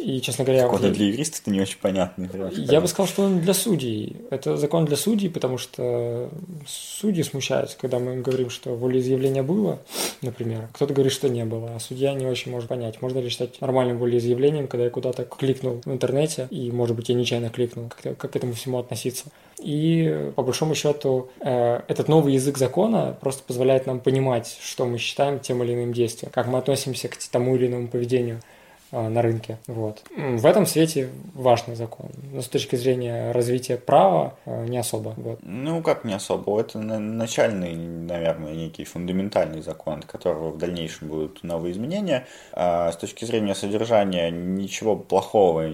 И, 0.00 0.20
честно 0.20 0.44
говоря... 0.44 0.68
Уже... 0.68 0.90
для 0.90 1.06
юристов 1.06 1.42
это 1.42 1.50
не 1.50 1.60
очень 1.60 1.78
понятный. 1.78 2.28
Я 2.54 2.80
бы 2.80 2.86
сказал, 2.86 3.08
что 3.08 3.22
он 3.22 3.40
для 3.40 3.54
судей. 3.54 4.16
Это 4.30 4.56
закон 4.56 4.84
для 4.84 4.96
судей, 4.96 5.28
потому 5.28 5.58
что 5.58 6.30
судьи 6.66 7.22
смущаются, 7.22 7.76
когда 7.78 7.98
мы 7.98 8.14
им 8.14 8.22
говорим, 8.22 8.50
что 8.50 8.74
волеизъявление 8.74 9.42
было, 9.42 9.80
например. 10.22 10.68
Кто-то 10.72 10.94
говорит, 10.94 11.12
что 11.12 11.28
не 11.28 11.44
было, 11.44 11.74
а 11.74 11.80
судья 11.80 12.12
не 12.14 12.26
очень 12.26 12.52
может 12.52 12.68
понять. 12.68 13.02
Можно 13.02 13.18
ли 13.18 13.28
считать 13.28 13.60
нормальным 13.60 13.98
волеизъявлением, 13.98 14.68
когда 14.68 14.84
я 14.84 14.90
куда-то 14.90 15.24
кликнул 15.24 15.80
в 15.84 15.90
интернете, 15.90 16.46
и, 16.50 16.70
может 16.70 16.94
быть, 16.94 17.08
я 17.08 17.14
нечаянно 17.14 17.50
кликнул, 17.50 17.88
как, 17.88 18.16
как 18.16 18.32
к 18.32 18.36
этому 18.36 18.52
всему 18.52 18.78
относиться. 18.78 19.26
И, 19.58 20.30
по 20.36 20.42
большому 20.42 20.74
счету, 20.74 21.30
э, 21.40 21.80
этот 21.88 22.08
новый 22.08 22.34
язык 22.34 22.58
закона 22.58 23.16
просто 23.20 23.42
позволяет 23.42 23.86
нам 23.86 23.98
понимать, 23.98 24.56
что 24.60 24.86
мы 24.86 24.98
считаем 24.98 25.40
тем 25.40 25.62
или 25.64 25.74
иным 25.74 25.92
действием, 25.92 26.30
как 26.32 26.46
мы 26.46 26.58
относимся 26.58 27.08
к 27.08 27.16
тому 27.30 27.56
или 27.56 27.66
иному 27.66 27.88
поведению. 27.88 28.40
А, 28.90 29.08
на 29.08 29.20
рынке. 29.20 29.58
Вот. 29.66 30.02
В 30.16 30.46
этом 30.46 30.64
свете 30.64 31.10
важный 31.34 31.74
закон. 31.74 32.06
Но 32.32 32.40
с 32.40 32.48
точки 32.48 32.76
зрения 32.76 33.32
развития 33.32 33.76
права 33.76 34.34
а, 34.46 34.64
не 34.64 34.78
особо. 34.78 35.12
Вот. 35.16 35.40
Ну, 35.42 35.82
как 35.82 36.04
не 36.04 36.14
особо? 36.14 36.58
Это 36.60 36.78
начальный, 36.78 37.74
наверное, 37.76 38.54
некий 38.54 38.84
фундаментальный 38.84 39.60
закон, 39.60 39.98
от 39.98 40.06
которого 40.06 40.50
в 40.50 40.58
дальнейшем 40.58 41.08
будут 41.08 41.42
новые 41.42 41.72
изменения. 41.72 42.26
А 42.52 42.90
с 42.90 42.96
точки 42.96 43.26
зрения 43.26 43.54
содержания 43.54 44.30
ничего 44.30 44.96
плохого 44.96 45.70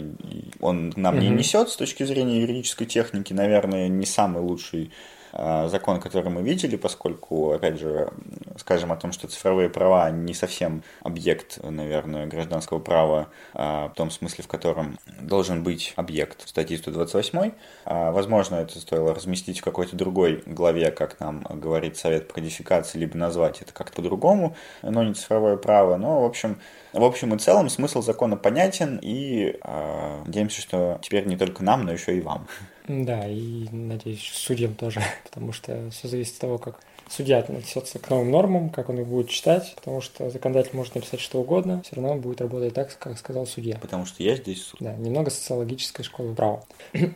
он 0.61 0.92
нам 0.96 1.14
mm-hmm. 1.14 1.20
не 1.20 1.29
несет. 1.29 1.68
С 1.68 1.77
точки 1.77 2.03
зрения 2.03 2.40
юридической 2.40 2.87
техники, 2.87 3.33
наверное, 3.33 3.87
не 3.87 4.07
самый 4.07 4.42
лучший 4.42 4.90
а, 5.37 5.68
закон, 5.68 6.00
который 6.00 6.31
мы 6.31 6.42
видели, 6.42 6.77
поскольку, 6.77 7.53
опять 7.53 7.79
же, 7.79 8.09
скажем 8.57 8.93
о 8.93 8.97
том, 8.97 9.12
что 9.12 9.29
цифровые 9.29 9.69
права 9.69 10.11
не 10.11 10.35
совсем 10.35 10.83
объект, 11.03 11.59
наверное, 11.62 12.27
гражданского 12.27 12.79
права 12.79 13.29
а, 13.53 13.88
в 13.88 13.95
том 13.95 14.11
смысле, 14.11 14.45
в 14.45 14.49
котором 14.49 14.99
должен 15.21 15.62
быть 15.62 15.93
объект 15.97 16.49
статьи 16.49 16.77
128. 16.77 17.53
А, 17.85 18.12
возможно, 18.12 18.57
это 18.57 18.79
стоило 18.79 19.14
разместить 19.14 19.61
в 19.61 19.64
какой-то 19.64 19.97
другой 19.97 20.43
главе, 20.47 20.90
как 20.90 21.21
нам 21.21 21.43
говорит 21.43 21.97
Совет 21.97 22.29
по 22.29 22.35
кодификации, 22.35 22.99
либо 22.99 23.17
назвать 23.17 23.62
это 23.62 23.73
как-то 23.73 23.97
по-другому, 23.97 24.57
но 24.83 25.03
не 25.03 25.14
цифровое 25.14 25.57
право. 25.57 25.97
Но, 25.97 26.23
в 26.23 26.25
общем, 26.25 26.59
в 26.93 27.03
общем 27.03 27.35
и 27.35 27.38
целом 27.38 27.69
смысл 27.69 28.03
закона 28.03 28.37
понятен, 28.37 28.99
и 29.03 29.59
э, 29.62 30.23
надеемся, 30.27 30.61
что 30.61 30.99
теперь 31.03 31.27
не 31.27 31.37
только 31.37 31.64
нам, 31.64 31.85
но 31.85 31.93
еще 31.93 32.17
и 32.17 32.21
вам. 32.21 32.47
Да, 32.87 33.27
и 33.27 33.67
надеюсь, 33.71 34.31
судьям 34.33 34.75
тоже, 34.75 35.01
потому 35.25 35.53
что 35.53 35.90
все 35.90 36.09
зависит 36.09 36.35
от 36.35 36.40
того, 36.40 36.59
как 36.59 36.81
судья 37.09 37.38
отнесется 37.38 37.99
к 37.99 38.11
новым 38.11 38.31
нормам, 38.31 38.71
как 38.71 38.88
он 38.88 39.01
их 39.01 39.07
будет 39.07 39.29
читать, 39.29 39.75
потому 39.77 40.01
что 40.01 40.31
законодатель 40.31 40.71
может 40.75 40.95
написать 40.95 41.21
что 41.21 41.40
угодно, 41.40 41.83
все 41.85 41.97
равно 41.97 42.12
он 42.12 42.21
будет 42.21 42.40
работать 42.40 42.75
так, 42.75 42.97
как 42.99 43.19
сказал 43.19 43.47
судья. 43.47 43.79
Потому 43.81 44.07
что 44.07 44.23
я 44.23 44.37
здесь 44.37 44.64
суд. 44.64 44.81
Да, 44.81 44.95
немного 44.95 45.31
социологической 45.31 46.05
школы 46.05 46.35
права. 46.35 46.64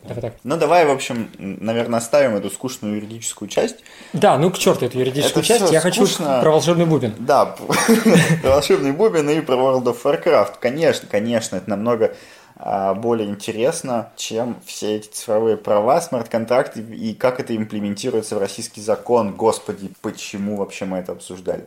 так. 0.07 0.35
Ну 0.43 0.57
давай, 0.57 0.85
в 0.85 0.91
общем, 0.91 1.29
наверное, 1.37 1.99
оставим 1.99 2.35
эту 2.35 2.49
скучную 2.49 2.95
юридическую 2.95 3.49
часть. 3.49 3.77
Да, 4.13 4.37
ну 4.37 4.51
к 4.51 4.57
черту 4.57 4.85
эту 4.85 4.99
юридическую 4.99 5.43
часть, 5.43 5.71
я 5.71 5.79
хочу 5.79 6.07
про 6.07 6.51
волшебный 6.51 6.85
бубен. 6.85 7.13
Да, 7.19 7.45
про 8.41 8.49
волшебный 8.49 8.91
бубен 8.91 9.29
и 9.29 9.41
про 9.41 9.55
World 9.55 9.83
of 9.83 9.97
Warcraft. 10.03 10.55
Конечно, 10.59 11.07
конечно, 11.09 11.57
это 11.57 11.69
намного 11.69 12.15
более 12.59 13.29
интересно, 13.29 14.11
чем 14.17 14.57
все 14.65 14.97
эти 14.97 15.07
цифровые 15.07 15.55
права, 15.55 16.01
смарт-контракты 16.01 16.81
и 16.81 17.13
как 17.13 17.39
это 17.39 17.55
имплементируется 17.55 18.35
в 18.35 18.39
российский 18.39 18.81
закон. 18.81 19.33
Господи, 19.33 19.91
почему 20.01 20.57
вообще 20.57 20.85
мы 20.85 20.97
это 20.97 21.13
обсуждали? 21.13 21.65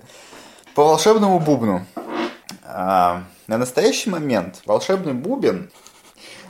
По 0.74 0.84
волшебному 0.84 1.38
бубну. 1.40 1.86
А, 2.64 3.24
на 3.46 3.58
настоящий 3.58 4.10
момент 4.10 4.62
волшебный 4.66 5.14
бубен 5.14 5.70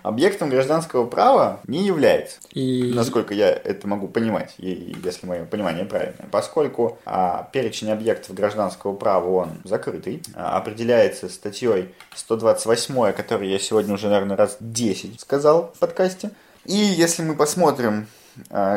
объектом 0.03 0.51
гражданского 0.51 1.07
права 1.07 1.61
не 1.67 1.85
является. 1.85 2.39
И... 2.53 2.93
Насколько 2.95 3.35
я 3.35 3.51
это 3.51 3.87
могу 3.87 4.09
понимать, 4.09 4.55
если 4.59 5.27
мое 5.27 5.45
понимание 5.45 5.85
правильное. 5.85 6.29
Поскольку 6.31 6.99
а, 7.05 7.49
перечень 7.53 7.91
объектов 7.91 8.35
гражданского 8.35 8.95
права, 8.95 9.29
он 9.29 9.51
закрытый, 9.65 10.23
а, 10.35 10.57
определяется 10.57 11.29
статьей 11.29 11.95
128, 12.15 13.09
о 13.09 13.13
которой 13.13 13.51
я 13.51 13.59
сегодня 13.59 13.95
уже, 13.95 14.09
наверное, 14.09 14.37
раз 14.37 14.57
10 14.61 15.21
сказал 15.21 15.73
в 15.75 15.79
подкасте. 15.79 16.31
И 16.65 16.77
если 16.77 17.23
мы 17.23 17.35
посмотрим 17.35 18.07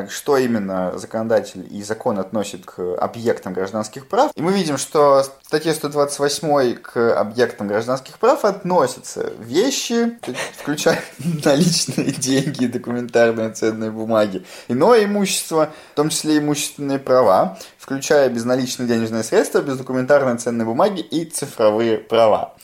что 0.10 0.38
именно 0.38 0.98
законодатель 0.98 1.66
и 1.70 1.84
закон 1.84 2.20
относит 2.20 2.66
к 2.66 2.96
объектам 2.96 3.54
гражданских 3.54 4.08
прав. 4.08 4.32
И 4.36 4.42
мы 4.42 4.52
видим, 4.52 4.78
что 4.78 5.24
статья 5.44 5.74
128 5.74 6.76
к 6.76 7.20
объектам 7.20 7.68
гражданских 7.68 8.20
прав 8.20 8.44
относятся 8.46 9.32
вещи, 9.40 10.20
включая 10.58 11.02
наличные 11.44 12.12
деньги, 12.12 12.66
документарные 12.68 13.52
ценные 13.52 13.92
бумаги, 13.92 14.46
иное 14.68 15.06
имущество, 15.06 15.72
в 15.94 15.96
том 15.96 16.10
числе 16.10 16.40
имущественные 16.40 17.00
права, 17.00 17.58
включая 17.78 18.30
безналичные 18.30 18.88
денежные 18.88 19.24
средства, 19.24 19.62
бездокументарные 19.62 20.38
ценные 20.38 20.66
бумаги 20.66 21.02
и 21.02 21.26
цифровые 21.26 21.98
права. 21.98 22.56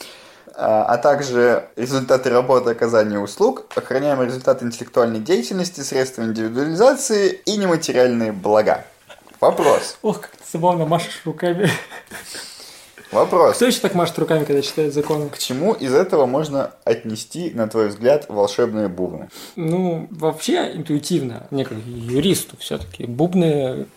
А, 0.63 0.84
а 0.86 0.97
также 1.00 1.69
результаты 1.76 2.30
работы 2.30 2.69
оказания 2.69 3.17
услуг, 3.17 3.65
охраняемые 3.76 4.28
результаты 4.28 4.63
интеллектуальной 4.63 5.19
деятельности, 5.19 5.80
средства 5.80 6.21
индивидуализации 6.21 7.41
и 7.47 7.58
нематериальные 7.58 8.32
блага. 8.32 8.86
Вопрос. 9.39 9.97
Ох, 10.04 10.21
как 10.21 10.30
ты 10.30 10.43
забавно 10.52 10.86
машешь 10.86 11.19
руками. 11.26 11.67
Вопрос. 13.12 13.56
Кто 13.56 13.65
еще 13.65 13.80
так 13.80 13.95
машет 13.95 14.19
руками, 14.19 14.45
когда 14.45 14.62
читает 14.62 14.93
законы? 14.93 15.30
К 15.30 15.38
чему 15.39 15.74
из 15.74 15.95
этого 15.95 16.28
можно 16.28 16.71
отнести, 16.86 17.50
на 17.50 17.67
твой 17.67 17.88
взгляд, 17.88 18.28
волшебные 18.30 18.88
бубны? 18.88 19.30
Ну, 19.56 20.08
вообще, 20.12 20.74
интуитивно, 20.76 21.47
мне 21.50 21.65
как 21.65 21.80
юристу 21.88 22.56
все-таки, 22.58 23.06
бубны 23.06 23.88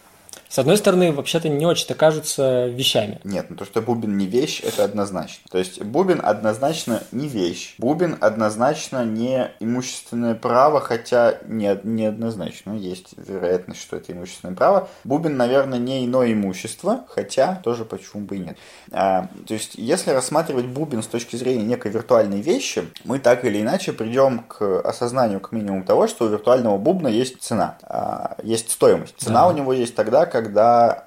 С 0.55 0.59
одной 0.61 0.77
стороны, 0.77 1.11
вообще-то 1.11 1.49
не 1.49 1.67
очень-то 1.67 1.97
кажутся 1.97 2.67
вещами. 2.67 3.19
Нет, 3.25 3.47
ну 3.49 3.57
то, 3.57 3.65
что 3.65 3.83
бубен 3.83 4.17
не 4.17 4.27
вещь, 4.27 4.61
это 4.63 4.85
однозначно. 4.85 5.43
То 5.51 5.59
есть 5.59 5.83
бубен 5.83 6.21
однозначно 6.23 7.03
не 7.11 7.27
вещь. 7.27 7.75
Бубен 7.79 8.17
однозначно 8.21 9.05
не 9.05 9.51
имущественное 9.59 10.37
право, 10.37 10.81
хотя 10.81 11.39
не, 11.49 11.77
не 11.83 12.07
однозначно. 12.07 12.75
Есть 12.77 13.15
вероятность, 13.17 13.81
что 13.81 13.97
это 13.97 14.13
имущественное 14.13 14.55
право. 14.55 14.89
Бубен, 15.03 15.37
наверное, 15.37 15.81
не 15.81 16.07
иное 16.07 16.33
имущество, 16.33 17.05
хотя 17.09 17.57
тоже 17.65 17.85
почему 17.85 18.23
бы 18.23 18.37
и 18.37 18.39
нет. 18.39 18.57
А, 18.93 19.27
то 19.49 19.55
есть, 19.55 19.75
если 19.75 20.11
рассматривать 20.11 20.67
бубен 20.67 21.03
с 21.03 21.09
точки 21.09 21.35
зрения 21.35 21.65
некой 21.65 21.91
виртуальной 21.91 22.41
вещи, 22.41 22.85
мы 23.03 23.19
так 23.19 23.45
или 23.45 23.61
иначе 23.61 23.93
придем 23.93 24.45
к 24.47 24.83
осознанию, 24.83 25.41
к 25.41 25.51
минимуму 25.51 25.83
того, 25.83 26.07
что 26.07 26.27
у 26.27 26.29
виртуального 26.29 26.79
бубна 26.79 27.09
есть 27.09 27.43
цена, 27.43 27.77
а, 27.83 28.37
есть 28.45 28.71
стоимость. 28.71 29.17
Цена 29.19 29.43
да. 29.43 29.49
у 29.49 29.53
него 29.53 29.73
есть 29.73 29.97
тогда, 29.97 30.27
когда 30.27 30.44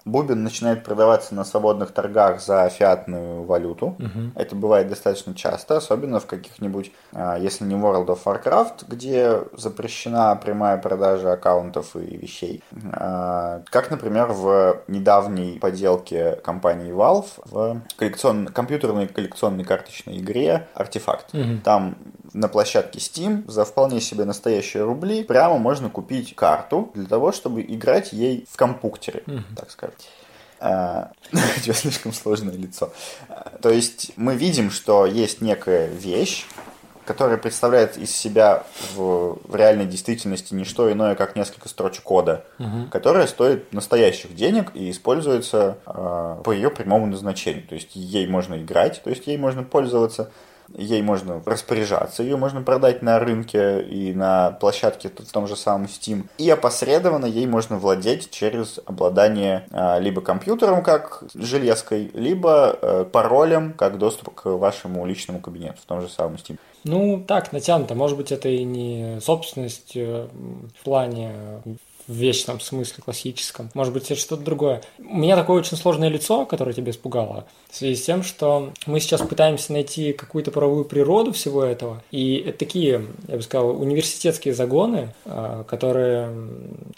бубен 0.06 0.44
начинает 0.44 0.84
продаваться 0.84 1.36
на 1.36 1.44
свободных 1.44 1.92
торгах 1.92 2.42
за 2.42 2.70
фиатную 2.70 3.44
валюту. 3.44 3.96
Угу. 4.00 4.32
Это 4.36 4.56
бывает 4.56 4.90
достаточно 4.90 5.34
часто, 5.34 5.78
особенно 5.78 6.20
в 6.20 6.26
каких-нибудь, 6.26 6.92
а, 7.14 7.38
если 7.38 7.66
не 7.66 7.76
World 7.76 8.08
of 8.08 8.20
Warcraft, 8.24 8.86
где 8.88 9.42
запрещена 9.54 10.36
прямая 10.36 10.78
продажа 10.78 11.34
аккаунтов 11.34 11.96
и 11.96 12.18
вещей. 12.18 12.64
А, 12.94 13.62
как, 13.66 13.92
например, 13.92 14.28
в 14.32 14.82
недавней 14.88 15.60
поделке 15.60 16.38
компании 16.44 16.92
Valve 16.92 17.28
в 17.46 17.82
коллекцион... 17.98 18.48
компьютерной 18.48 19.08
коллекционной 19.08 19.64
карточной 19.64 20.20
игре 20.20 20.68
Артефакт. 20.74 21.34
Угу. 21.34 21.60
Там 21.64 21.98
на 22.38 22.48
площадке 22.48 23.00
Steam 23.00 23.50
за 23.50 23.66
вполне 23.66 24.00
себе 24.00 24.26
настоящие 24.26 24.84
рубли 24.84 25.24
прямо 25.24 25.58
можно 25.58 25.90
купить 25.90 26.36
карту 26.36 26.92
для 26.94 27.08
того, 27.08 27.32
чтобы 27.32 27.62
играть 27.62 28.14
ей 28.14 28.48
в 28.50 28.56
компьютере, 28.58 29.24
угу. 29.26 29.42
так 29.56 29.72
сказать. 29.72 30.10
А, 30.60 31.12
слишком 31.62 32.14
сложное 32.14 32.56
лицо. 32.56 32.92
А, 33.30 33.58
то 33.62 33.70
есть 33.70 34.12
мы 34.16 34.36
видим, 34.36 34.70
что 34.70 35.06
есть 35.06 35.42
некая 35.42 35.88
вещь, 35.88 36.46
которая 37.06 37.38
представляет 37.38 37.98
из 37.98 38.12
себя 38.16 38.66
в, 38.94 39.40
в 39.44 39.56
реальной 39.56 39.86
действительности 39.86 40.54
не 40.54 40.66
что 40.66 40.92
иное, 40.92 41.16
как 41.16 41.36
несколько 41.36 41.70
строчек 41.70 42.04
кода, 42.04 42.46
угу. 42.60 42.88
которая 42.92 43.26
стоит 43.28 43.74
настоящих 43.74 44.36
денег 44.36 44.72
и 44.76 44.92
используется 44.92 45.78
э, 45.88 46.42
по 46.44 46.52
ее 46.52 46.70
прямому 46.70 47.08
назначению. 47.08 47.66
То 47.66 47.76
есть 47.76 47.96
ей 47.96 48.28
можно 48.28 48.62
играть, 48.62 49.02
то 49.04 49.10
есть 49.10 49.26
ей 49.26 49.38
можно 49.38 49.64
пользоваться, 49.64 50.32
ей 50.76 51.02
можно 51.02 51.42
распоряжаться, 51.46 52.24
ее 52.24 52.38
можно 52.38 52.62
продать 52.62 53.02
на 53.02 53.20
рынке 53.20 53.82
и 53.82 54.14
на 54.14 54.52
площадке 54.52 55.10
в 55.10 55.32
том 55.32 55.48
же 55.48 55.56
самом 55.56 55.86
Steam. 55.86 56.26
И 56.38 56.50
опосредованно 56.50 57.26
ей 57.26 57.46
можно 57.46 57.78
владеть 57.78 58.32
через 58.32 58.80
обладание 58.86 59.66
а, 59.72 60.00
либо 60.00 60.22
компьютером, 60.22 60.84
как 60.84 61.24
железкой, 61.34 62.12
либо 62.14 62.78
э, 62.82 63.06
паролем, 63.12 63.74
как 63.74 63.98
доступ 63.98 64.34
к 64.34 64.46
вашему 64.46 65.06
личному 65.06 65.40
кабинету 65.40 65.78
в 65.82 65.86
том 65.86 66.02
же 66.02 66.10
самом 66.10 66.36
Steam. 66.36 66.58
Ну, 66.84 67.24
так, 67.28 67.52
натянуто. 67.52 67.96
Может 67.96 68.18
быть, 68.18 68.32
это 68.32 68.50
и 68.50 68.64
не 68.64 69.20
собственность 69.22 69.96
э, 69.96 70.28
в 70.80 70.84
плане 70.84 71.34
в 72.08 72.14
вечном 72.14 72.60
смысле 72.60 73.04
классическом. 73.04 73.70
Может 73.74 73.94
быть, 73.94 74.06
это 74.06 74.20
что-то 74.20 74.44
другое. 74.44 74.82
У 74.98 75.18
меня 75.18 75.36
такое 75.36 75.58
очень 75.58 75.78
сложное 75.78 76.10
лицо, 76.10 76.46
которое 76.46 76.74
тебя 76.74 76.92
испугало, 76.92 77.46
в 77.70 77.76
связи 77.76 77.96
с 77.96 78.06
тем, 78.06 78.24
что 78.24 78.72
мы 78.86 79.00
сейчас 79.00 79.22
пытаемся 79.22 79.74
найти 79.74 80.14
какую-то 80.14 80.52
правовую 80.52 80.86
природу 80.86 81.34
всего 81.34 81.64
этого. 81.64 82.02
И 82.12 82.38
это 82.38 82.60
такие, 82.60 83.06
я 83.28 83.36
бы 83.36 83.42
сказал, 83.42 83.82
университетские 83.82 84.54
загоны, 84.54 85.14
а, 85.26 85.64
которые, 85.64 86.32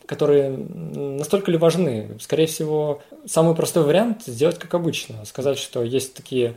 которые 0.05 0.49
настолько 0.51 1.51
ли 1.51 1.57
важны? 1.57 2.17
Скорее 2.19 2.45
всего, 2.45 3.01
самый 3.25 3.55
простой 3.55 3.83
вариант 3.83 4.23
сделать 4.25 4.59
как 4.59 4.73
обычно. 4.73 5.25
Сказать, 5.25 5.57
что 5.57 5.83
есть 5.83 6.13
такие, 6.13 6.55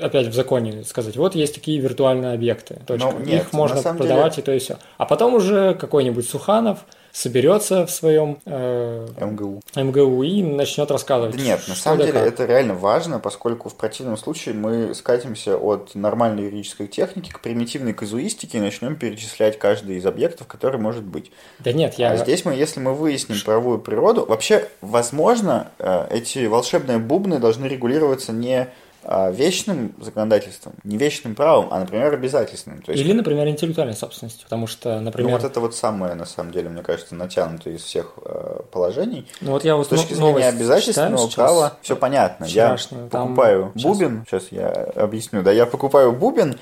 опять 0.00 0.28
в 0.28 0.34
законе 0.34 0.82
сказать, 0.84 1.16
вот 1.16 1.34
есть 1.34 1.54
такие 1.54 1.78
виртуальные 1.78 2.32
объекты. 2.32 2.80
Точка. 2.86 3.12
Ну, 3.12 3.24
нет, 3.24 3.42
Их 3.42 3.52
можно 3.52 3.82
продавать 3.82 4.36
деле... 4.36 4.42
и 4.42 4.46
то 4.46 4.52
и 4.52 4.58
все. 4.58 4.78
А 4.98 5.04
потом 5.04 5.34
уже 5.34 5.74
какой-нибудь 5.74 6.28
Суханов 6.28 6.84
соберется 7.12 7.86
в 7.86 7.90
своем 7.90 8.38
э, 8.46 9.06
МГУ. 9.20 9.60
МГУ 9.76 10.22
и 10.22 10.42
начнет 10.42 10.90
рассказывать. 10.90 11.36
Нет, 11.36 11.60
на 11.68 11.74
самом 11.74 11.98
деле 11.98 12.12
как. 12.12 12.26
это 12.26 12.46
реально 12.46 12.74
важно, 12.74 13.18
поскольку 13.18 13.68
в 13.68 13.74
противном 13.74 14.16
случае 14.16 14.54
мы 14.54 14.94
скатимся 14.94 15.56
от 15.56 15.94
нормальной 15.94 16.44
юридической 16.44 16.86
техники 16.86 17.30
к 17.30 17.40
примитивной 17.40 17.92
казуистике 17.92 18.58
и 18.58 18.60
начнем 18.60 18.96
перечислять 18.96 19.58
каждый 19.58 19.96
из 19.96 20.06
объектов, 20.06 20.46
который 20.46 20.80
может 20.80 21.04
быть. 21.04 21.30
Да 21.58 21.72
нет, 21.72 21.94
я... 21.94 22.12
А 22.12 22.16
здесь 22.16 22.46
мы, 22.46 22.54
если 22.54 22.80
мы 22.80 22.94
выясним 22.94 23.36
правовую 23.44 23.78
природу, 23.78 24.24
вообще, 24.24 24.68
возможно, 24.80 25.70
э, 25.78 26.06
эти 26.10 26.46
волшебные 26.46 26.98
бубны 26.98 27.38
должны 27.38 27.66
регулироваться 27.66 28.32
не 28.32 28.68
вечным 29.04 29.94
законодательством, 30.00 30.74
не 30.84 30.96
вечным 30.96 31.34
правом, 31.34 31.68
а, 31.70 31.80
например, 31.80 32.12
обязательственным. 32.14 32.82
То 32.82 32.92
есть... 32.92 33.02
Или, 33.02 33.12
например, 33.12 33.48
интеллектуальной 33.48 33.96
собственностью, 33.96 34.44
потому 34.44 34.66
что, 34.66 35.00
например... 35.00 35.30
Ну, 35.30 35.36
вот 35.36 35.44
это 35.44 35.60
вот 35.60 35.74
самое, 35.74 36.14
на 36.14 36.24
самом 36.24 36.52
деле, 36.52 36.68
мне 36.68 36.82
кажется, 36.82 37.14
натянутое 37.14 37.74
из 37.74 37.82
всех 37.82 38.14
э, 38.24 38.60
положений. 38.70 39.26
Ну, 39.40 39.52
вот 39.52 39.64
я 39.64 39.76
вот 39.76 39.86
С 39.86 39.88
точки 39.88 40.14
зрения 40.14 40.48
обязательственного 40.48 41.28
права, 41.28 41.72
все 41.82 41.96
понятно. 41.96 42.44
Я 42.44 42.76
покупаю 43.10 43.72
там... 43.74 43.82
бубен, 43.82 44.24
сейчас 44.26 44.44
я 44.50 44.68
объясню, 44.68 45.42
да, 45.42 45.50
я 45.50 45.66
покупаю 45.66 46.12
бубен, 46.12 46.58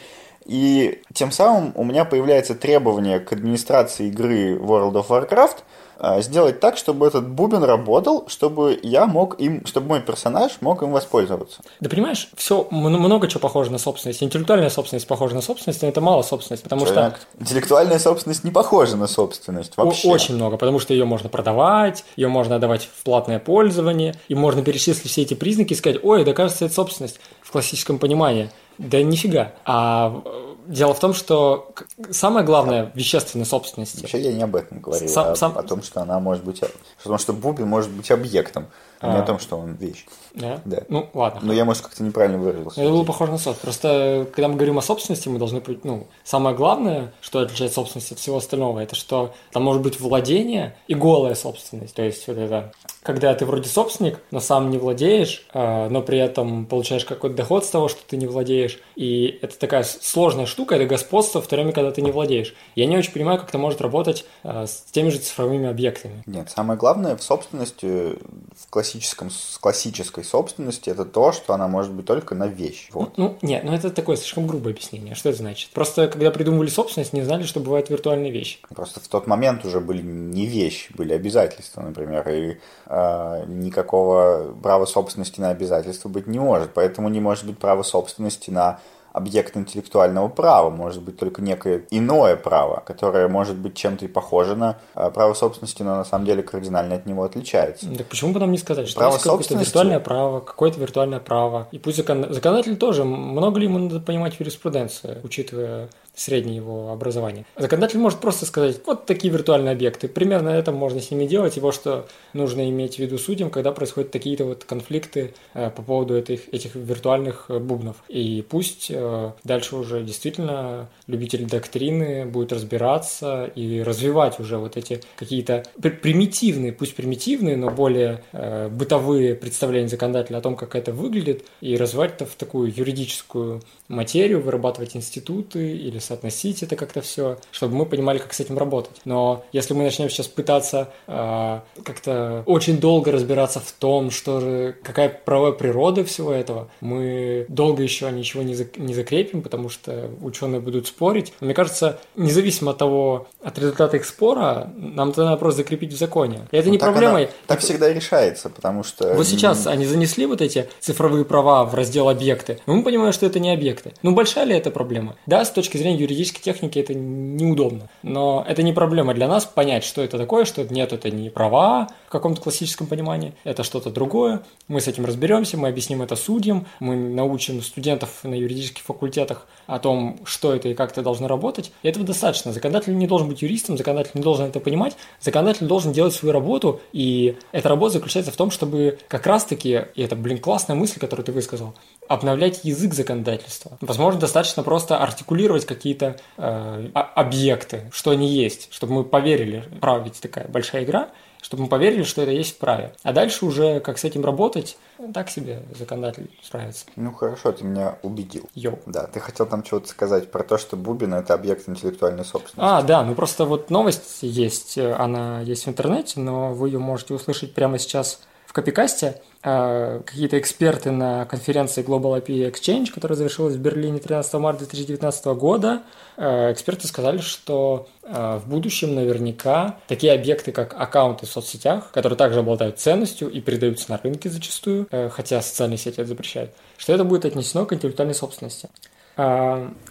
и 0.47 1.03
тем 1.13 1.33
самым 1.33 1.73
у 1.75 1.85
меня 1.85 2.05
появляется 2.05 2.55
требование 2.55 3.21
к 3.21 3.33
администрации 3.33 4.09
игры 4.09 4.57
World 4.57 4.95
of 4.95 5.09
Warcraft– 5.09 5.57
а, 5.69 5.70
сделать 6.19 6.61
так, 6.61 6.77
чтобы 6.77 7.07
этот 7.07 7.29
бубен 7.29 7.63
работал, 7.63 8.25
чтобы 8.29 8.79
я 8.83 9.07
мог 9.07 9.39
им, 9.41 9.67
чтобы 9.67 9.89
мой 9.89 10.01
персонаж 10.01 10.53
мог 10.61 10.83
им 10.83 10.93
воспользоваться. 10.93 11.61
Да 11.81 11.91
понимаешь, 11.91 12.29
все 12.37 12.67
много 12.71 13.29
чего 13.29 13.41
похоже 13.41 13.71
на 13.71 13.79
собственность. 13.79 14.23
Интеллектуальная 14.23 14.71
собственность 14.71 15.07
похожа 15.07 15.35
на 15.35 15.43
собственность, 15.43 15.83
но 15.83 15.89
это 15.89 16.01
мало 16.01 16.23
собственность, 16.23 16.63
потому 16.63 16.87
что... 16.87 17.17
Интеллектуальная 17.39 17.99
собственность 17.99 18.45
не 18.45 18.51
похожа 18.51 18.97
на 18.97 19.07
собственность 19.07 19.77
вообще. 19.77 20.09
Очень 20.09 20.37
много, 20.37 20.57
потому 20.57 20.79
что 20.79 20.95
ее 20.95 21.05
можно 21.05 21.29
продавать, 21.29 22.05
ее 22.17 22.29
можно 22.29 22.57
отдавать 22.57 22.89
в 22.93 23.03
платное 23.05 23.39
пользование, 23.39 24.15
и 24.29 24.35
можно 24.35 24.63
перечислить 24.63 25.11
все 25.11 25.23
эти 25.23 25.35
признаки 25.35 25.73
и 25.73 25.77
сказать, 25.77 26.03
ой, 26.03 26.25
да 26.25 26.33
кажется, 26.33 26.65
это 26.65 26.75
собственность 26.75 27.21
в 27.43 27.51
классическом 27.51 27.99
понимании. 27.99 28.51
Да 28.81 29.03
нифига. 29.03 29.53
А 29.65 30.23
Дело 30.71 30.95
в 30.95 31.01
том, 31.01 31.15
что 31.15 31.75
самое 32.13 32.47
главное 32.47 32.93
в 32.95 32.97
вещественной 32.97 33.45
собственности. 33.45 34.03
Вообще 34.03 34.21
я 34.21 34.33
не 34.33 34.45
об 34.45 34.55
этом 34.55 34.79
говорил, 34.79 35.09
сам, 35.09 35.27
а 35.27 35.35
сам... 35.35 35.59
о 35.59 35.65
том, 35.65 35.83
что 35.83 36.01
она 36.01 36.21
может 36.21 36.45
быть, 36.45 36.63
потому 36.99 37.19
что 37.19 37.33
бубен 37.33 37.67
может 37.67 37.91
быть 37.91 38.09
объектом, 38.13 38.69
а, 39.01 39.11
а 39.11 39.15
не 39.15 39.21
о 39.21 39.23
том, 39.23 39.39
что 39.39 39.57
он 39.57 39.75
вещь. 39.75 40.07
Да? 40.35 40.61
Да. 40.65 40.83
Ну, 40.89 41.09
ладно. 41.15 41.41
Но 41.43 41.53
я, 41.53 41.65
может, 41.65 41.83
как-то 41.83 42.03
неправильно 42.03 42.39
выразился. 42.39 42.81
Это 42.81 42.91
было 42.91 43.05
похоже 43.05 43.33
на 43.33 43.39
сот. 43.39 43.59
Просто, 43.59 44.27
когда 44.33 44.49
мы 44.49 44.55
говорим 44.55 44.79
о 44.79 44.83
собственности, 44.83 45.29
мы 45.29 45.39
должны... 45.39 45.63
Ну, 45.85 46.07
самое 46.25 46.55
главное, 46.55 47.13
что 47.21 47.41
отличает 47.41 47.73
собственность 47.73 48.13
от 48.13 48.19
всего 48.19 48.37
остального, 48.37 48.79
это 48.81 48.95
что 48.95 49.33
там 49.53 49.63
может 49.63 49.83
быть 49.83 49.99
владение 50.01 50.77
и 50.87 50.95
голая 50.95 51.35
собственность. 51.35 51.95
То 51.95 52.03
есть, 52.03 52.27
вот 52.27 52.37
это 52.37 52.73
когда 53.03 53.35
ты 53.35 53.47
вроде 53.47 53.69
собственник, 53.69 54.21
но 54.31 54.41
сам 54.41 54.71
не 54.71 54.79
владеешь, 54.79 55.47
а, 55.53 55.89
но 55.89 56.03
при 56.03 56.19
этом 56.19 56.67
получаешь 56.67 57.05
какой-то 57.05 57.37
доход 57.37 57.65
с 57.65 57.71
того, 57.71 57.89
что 57.89 58.01
ты 58.07 58.17
не 58.17 58.27
владеешь. 58.27 58.79
И 58.95 59.39
это 59.41 59.59
такая 59.59 59.85
сложная 59.85 60.47
штука, 60.47 60.75
это 60.75 60.85
господство 60.85 61.41
в 61.41 61.47
то 61.47 61.57
время, 61.57 61.73
когда 61.73 61.91
ты 61.91 62.03
не 62.03 62.11
владеешь. 62.11 62.55
Я 62.75 62.87
не 62.87 62.97
очень 62.97 63.13
понимаю, 63.13 63.39
как 63.39 63.49
это 63.49 63.59
может 63.59 63.81
работать 63.81 64.27
а, 64.43 64.67
с 64.67 64.85
теми 64.93 65.09
же 65.09 65.19
цифровыми 65.19 65.69
объектами. 65.69 66.23
Нет, 66.27 66.51
самое 66.51 66.79
главное 66.79 67.17
в 67.17 67.23
собственности, 67.23 68.19
в 68.57 68.69
классическом, 68.69 68.90
с 68.91 69.59
классической 69.59 70.25
собственности, 70.25 70.91
это 70.91 71.05
то, 71.05 71.33
что 71.33 71.55
она 71.55 71.69
может 71.69 71.93
быть 71.93 72.07
только 72.07 72.35
на 72.35 72.47
вещь. 72.47 72.89
Вот. 72.93 73.17
Ну, 73.19 73.37
нет, 73.43 73.65
ну 73.65 73.73
это 73.73 73.91
такое 73.91 74.17
слишком 74.17 74.47
грубое 74.47 74.73
объяснение. 74.73 75.15
Что 75.15 75.31
это 75.31 75.39
значит? 75.39 75.71
Просто 75.71 76.09
когда 76.09 76.31
придумывали 76.31 76.69
собственность, 76.69 77.13
не 77.13 77.23
знали, 77.23 77.45
что 77.45 77.61
бывают 77.61 77.91
виртуальные 77.91 78.31
вещи. 78.31 78.59
Просто 78.75 79.01
в 79.01 79.09
тот 79.09 79.27
момент 79.27 79.65
уже 79.65 79.81
были 79.81 80.03
не 80.03 80.47
вещи, 80.47 80.93
были 80.97 81.13
обязательства, 81.13 81.83
например, 81.83 82.29
и 82.29 82.59
э, 82.87 83.45
никакого 83.47 84.55
права 84.63 84.87
собственности 84.87 85.41
на 85.41 85.51
обязательства 85.51 86.09
быть 86.09 86.27
не 86.27 86.39
может. 86.39 86.73
Поэтому 86.75 87.09
не 87.09 87.21
может 87.21 87.47
быть 87.47 87.59
права 87.59 87.83
собственности 87.83 88.51
на 88.51 88.81
объект 89.13 89.57
интеллектуального 89.57 90.29
права, 90.29 90.71
может 90.71 91.03
быть 91.03 91.19
только 91.19 91.43
некое 91.43 91.85
иное 91.91 92.37
право, 92.37 92.83
которое 92.87 93.29
может 93.29 93.57
быть 93.57 93.75
чем-то 93.75 94.05
и 94.05 94.09
похоже 94.09 94.57
на 94.57 94.79
а, 94.95 95.11
право 95.11 95.35
собственности, 95.35 95.83
но 95.83 95.97
на 95.97 96.05
самом 96.05 96.27
деле 96.27 96.43
кардинально 96.43 96.95
от 96.95 97.07
него 97.07 97.25
отличается. 97.25 97.87
Так 97.97 98.07
почему 98.07 98.33
бы 98.33 98.41
нам 98.41 98.53
не 98.53 98.59
сказать, 98.59 98.89
что 98.89 99.01
право 99.01 99.13
есть 99.15 99.25
какое-то 99.25 99.55
виртуальное 99.57 100.01
право, 100.01 100.41
какое-то 100.41 100.81
виртуальное 100.81 101.21
право, 101.21 101.69
и 101.73 101.79
пусть 101.79 101.97
закон... 101.97 102.33
законодатель 102.33 102.77
тоже, 102.77 103.05
много 103.05 103.59
ли 103.59 103.67
ему 103.67 103.79
надо 103.79 104.01
понимать 104.01 104.39
юриспруденцию, 104.39 105.19
учитывая 105.23 105.89
среднее 106.21 106.57
его 106.57 106.93
образование. 106.93 107.47
Законодатель 107.57 107.99
может 107.99 108.21
просто 108.21 108.45
сказать, 108.45 108.81
вот 108.87 109.07
такие 109.07 109.33
виртуальные 109.33 109.73
объекты. 109.73 110.07
Примерно 110.07 110.51
это 110.51 110.71
можно 110.71 111.01
с 111.01 111.11
ними 111.11 111.27
делать, 111.27 111.57
и 111.57 111.61
вот 111.61 111.75
что 111.75 112.07
нужно 112.35 112.69
иметь 112.69 112.97
в 112.97 112.99
виду 112.99 113.17
судьям, 113.17 113.49
когда 113.49 113.73
происходят 113.73 114.11
такие-то 114.11 114.45
вот 114.45 114.65
конфликты 114.65 115.33
э, 115.55 115.71
по 115.71 115.81
поводу 115.83 116.17
этих, 116.17 116.53
этих 116.53 116.75
виртуальных 116.75 117.47
э, 117.49 117.59
бубнов. 117.59 117.97
И 118.09 118.45
пусть 118.47 118.89
э, 118.91 119.33
дальше 119.45 119.77
уже 119.77 120.03
действительно 120.03 120.91
любитель 121.07 121.47
доктрины 121.47 122.27
будет 122.27 122.53
разбираться 122.53 123.51
и 123.55 123.83
развивать 123.83 124.39
уже 124.41 124.59
вот 124.59 124.77
эти 124.77 125.01
какие-то 125.17 125.65
примитивные, 125.81 126.73
пусть 126.73 126.97
примитивные, 126.97 127.57
но 127.57 127.71
более 127.71 128.23
э, 128.33 128.69
бытовые 128.69 129.35
представления 129.35 129.89
законодателя 129.89 130.37
о 130.37 130.43
том, 130.43 130.55
как 130.55 130.75
это 130.77 130.93
выглядит, 130.93 131.47
и 131.63 131.77
развивать 131.79 132.13
это 132.17 132.27
в 132.27 132.35
такую 132.35 132.71
юридическую 132.77 133.63
материю, 133.89 134.43
вырабатывать 134.43 134.97
институты 134.97 135.77
или 135.77 135.99
соотносить 136.11 136.63
это 136.63 136.75
как-то 136.75 137.01
все, 137.03 137.39
чтобы 137.53 137.77
мы 137.77 137.87
понимали, 137.87 138.19
как 138.19 138.33
с 138.33 138.41
этим 138.41 138.59
работать. 138.59 139.01
Но 139.05 139.45
если 139.53 139.75
мы 139.75 139.85
начнем 139.85 140.11
сейчас 140.11 140.27
пытаться 140.27 140.89
э, 141.07 141.61
как-то 141.85 142.43
очень 142.47 142.79
долго 142.79 143.13
разбираться 143.13 143.61
в 143.61 143.71
том, 143.73 144.11
что 144.11 144.41
же, 144.41 144.77
какая 144.83 145.09
правовая 145.09 145.53
природа 145.53 146.05
всего 146.05 146.33
этого, 146.33 146.69
мы 146.81 147.47
долго 147.49 147.83
еще 147.83 148.11
ничего 148.11 148.43
не, 148.43 148.55
зак 148.55 148.77
не 148.77 148.93
закрепим, 148.93 149.43
потому 149.43 149.69
что 149.69 150.11
ученые 150.21 150.61
будут 150.61 150.89
спорить. 150.89 151.33
Но 151.41 151.47
мне 151.47 151.55
кажется, 151.55 152.01
независимо 152.17 152.73
от 152.73 152.79
того, 152.79 153.29
от 153.43 153.59
результата 153.59 153.97
их 153.97 154.05
спора, 154.05 154.71
нам 154.77 155.11
это 155.11 155.25
надо 155.25 155.37
просто 155.37 155.59
закрепить 155.59 155.93
в 155.93 155.99
законе. 155.99 156.41
И 156.51 156.57
это 156.57 156.67
ну, 156.67 156.73
не 156.73 156.79
так 156.79 156.91
проблема. 156.91 157.19
Она, 157.19 157.29
так 157.47 157.61
всегда 157.61 157.93
решается, 157.93 158.51
потому 158.51 158.83
что... 158.83 159.15
Вот 159.15 159.27
сейчас 159.27 159.67
они 159.69 159.87
занесли 159.87 160.27
вот 160.27 160.41
эти 160.41 160.69
цифровые 160.81 161.25
права 161.25 161.65
в 161.65 161.75
раздел 161.75 162.09
объекты, 162.09 162.59
но 162.67 162.75
мы 162.75 162.83
понимаем, 162.83 163.13
что 163.13 163.27
это 163.27 163.39
не 163.39 163.53
объекты. 163.53 163.93
Ну, 164.03 164.13
большая 164.13 164.45
ли 164.45 164.57
это 164.57 164.73
проблема? 164.73 165.17
Да, 165.27 165.45
с 165.45 165.51
точки 165.51 165.77
зрения 165.77 166.00
юридической 166.01 166.41
техники 166.41 166.79
это 166.79 166.95
неудобно, 166.95 167.89
но 168.03 168.45
это 168.49 168.63
не 168.63 168.73
проблема 168.73 169.15
для 169.15 169.29
нас 169.29 169.45
понять, 169.45 169.85
что 169.85 170.03
это 170.03 170.19
такое, 170.19 170.45
что 170.45 170.65
нет, 170.65 170.93
это 170.93 171.11
не 171.11 171.31
права 171.31 171.89
в 172.07 172.11
каком-то 172.11 172.41
классическом 172.41 172.87
понимании, 172.87 173.35
это 173.45 173.63
что-то 173.63 173.91
другое. 173.91 174.43
Мы 174.69 174.81
с 174.81 174.89
этим 174.89 175.05
разберемся, 175.05 175.57
мы 175.57 175.69
объясним 175.69 176.03
это 176.03 176.17
судьям, 176.17 176.67
мы 176.81 176.97
научим 176.97 177.63
студентов 177.63 178.25
на 178.25 178.35
юридических 178.35 178.83
факультетах 178.83 179.47
о 179.67 179.79
том, 179.79 180.19
что 180.25 180.55
это 180.55 180.69
и 180.69 180.75
как 180.75 180.93
это 180.93 181.03
должно 181.03 181.29
работать. 181.29 181.73
И 181.83 181.89
этого 181.89 182.05
достаточно. 182.05 182.53
Законодатель 182.53 182.97
не 182.97 183.07
должен 183.07 183.29
быть 183.29 183.43
юристом, 183.43 183.77
законодатель 183.77 184.13
не 184.15 184.23
должен 184.23 184.47
это 184.47 184.61
понимать, 184.61 184.97
законодатель 185.21 185.67
должен 185.67 185.93
делать 185.93 186.15
свою 186.15 186.33
работу, 186.33 186.81
и 186.93 187.37
эта 187.53 187.69
работа 187.69 187.95
заключается 187.95 188.33
в 188.33 188.37
том, 188.37 188.51
чтобы 188.51 188.99
как 189.09 189.27
раз-таки, 189.27 189.87
и 189.95 190.03
это, 190.03 190.17
блин, 190.17 190.39
классная 190.39 190.77
мысль, 190.77 190.99
которую 190.99 191.25
ты 191.25 191.33
высказал, 191.33 191.75
обновлять 192.11 192.65
язык 192.65 192.93
законодательства. 192.93 193.79
Возможно, 193.81 194.19
достаточно 194.19 194.65
просто 194.65 194.99
артикулировать 194.99 195.65
какие-то 195.65 196.17
э, 196.37 196.91
объекты, 196.93 197.89
что 197.93 198.11
они 198.11 198.27
есть, 198.27 198.67
чтобы 198.73 198.95
мы 198.95 199.05
поверили, 199.05 199.63
право 199.81 200.03
ведь 200.03 200.21
такая 200.21 200.49
большая 200.49 200.83
игра, 200.83 201.11
чтобы 201.41 201.63
мы 201.63 201.69
поверили, 201.69 202.03
что 202.03 202.23
это 202.23 202.33
есть 202.33 202.57
в 202.57 202.59
праве. 202.59 202.95
А 203.05 203.13
дальше 203.13 203.47
уже 203.47 203.79
как 203.79 203.97
с 203.97 204.03
этим 204.03 204.25
работать, 204.25 204.77
так 205.15 205.31
себе 205.31 205.63
законодатель 205.79 206.29
справится. 206.43 206.87
Ну 206.97 207.13
хорошо, 207.13 207.53
ты 207.53 207.63
меня 207.63 207.97
убедил. 208.03 208.49
Йоу. 208.57 208.81
Да, 208.87 209.07
ты 209.07 209.21
хотел 209.21 209.47
там 209.47 209.63
чего-то 209.63 209.87
сказать 209.87 210.33
про 210.33 210.43
то, 210.43 210.59
что 210.59 210.77
Бубин 210.77 211.15
это 211.15 211.35
объект 211.35 211.69
интеллектуальной 211.69 212.25
собственности. 212.25 212.59
А, 212.59 212.83
да, 212.83 213.05
ну 213.05 213.15
просто 213.15 213.45
вот 213.45 213.71
новость 213.71 214.19
есть, 214.23 214.77
она 214.79 215.43
есть 215.43 215.65
в 215.65 215.69
интернете, 215.69 216.19
но 216.19 216.55
вы 216.55 216.71
ее 216.71 216.81
можете 216.81 217.15
услышать 217.15 217.55
прямо 217.55 217.79
сейчас 217.79 218.21
в 218.51 218.53
копикасте. 218.53 219.23
А, 219.45 220.01
какие-то 220.01 220.37
эксперты 220.37 220.91
на 220.91 221.25
конференции 221.25 221.85
Global 221.85 222.21
IP 222.21 222.51
Exchange, 222.51 222.91
которая 222.93 223.17
завершилась 223.17 223.55
в 223.55 223.61
Берлине 223.61 224.01
13 224.01 224.35
марта 224.35 224.65
2019 224.65 225.27
года, 225.37 225.85
а, 226.17 226.51
эксперты 226.51 226.89
сказали, 226.89 227.19
что 227.19 227.89
а, 228.03 228.41
в 228.41 228.49
будущем 228.49 228.97
наверняка 228.97 229.79
такие 229.87 230.13
объекты, 230.13 230.51
как 230.51 230.75
аккаунты 230.77 231.27
в 231.27 231.31
соцсетях, 231.31 231.93
которые 231.93 232.17
также 232.17 232.41
обладают 232.41 232.81
ценностью 232.81 233.31
и 233.31 233.41
передаются 233.41 233.89
на 233.89 233.99
рынке 233.99 234.29
зачастую, 234.29 234.89
хотя 235.13 235.41
социальные 235.43 235.79
сети 235.79 236.01
это 236.01 236.07
запрещают, 236.07 236.51
что 236.77 236.93
это 236.93 237.05
будет 237.05 237.25
отнесено 237.25 237.67
к 237.67 237.73
интеллектуальной 237.73 238.17
собственности. 238.17 238.69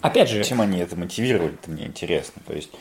Опять 0.01 0.29
же... 0.29 0.43
Чем 0.43 0.59
они 0.59 0.79
это 0.79 0.97
мотивировали, 0.97 1.53
это 1.53 1.71
мне 1.71 1.85
интересно. 1.85 2.41
То 2.45 2.53
есть 2.53 2.71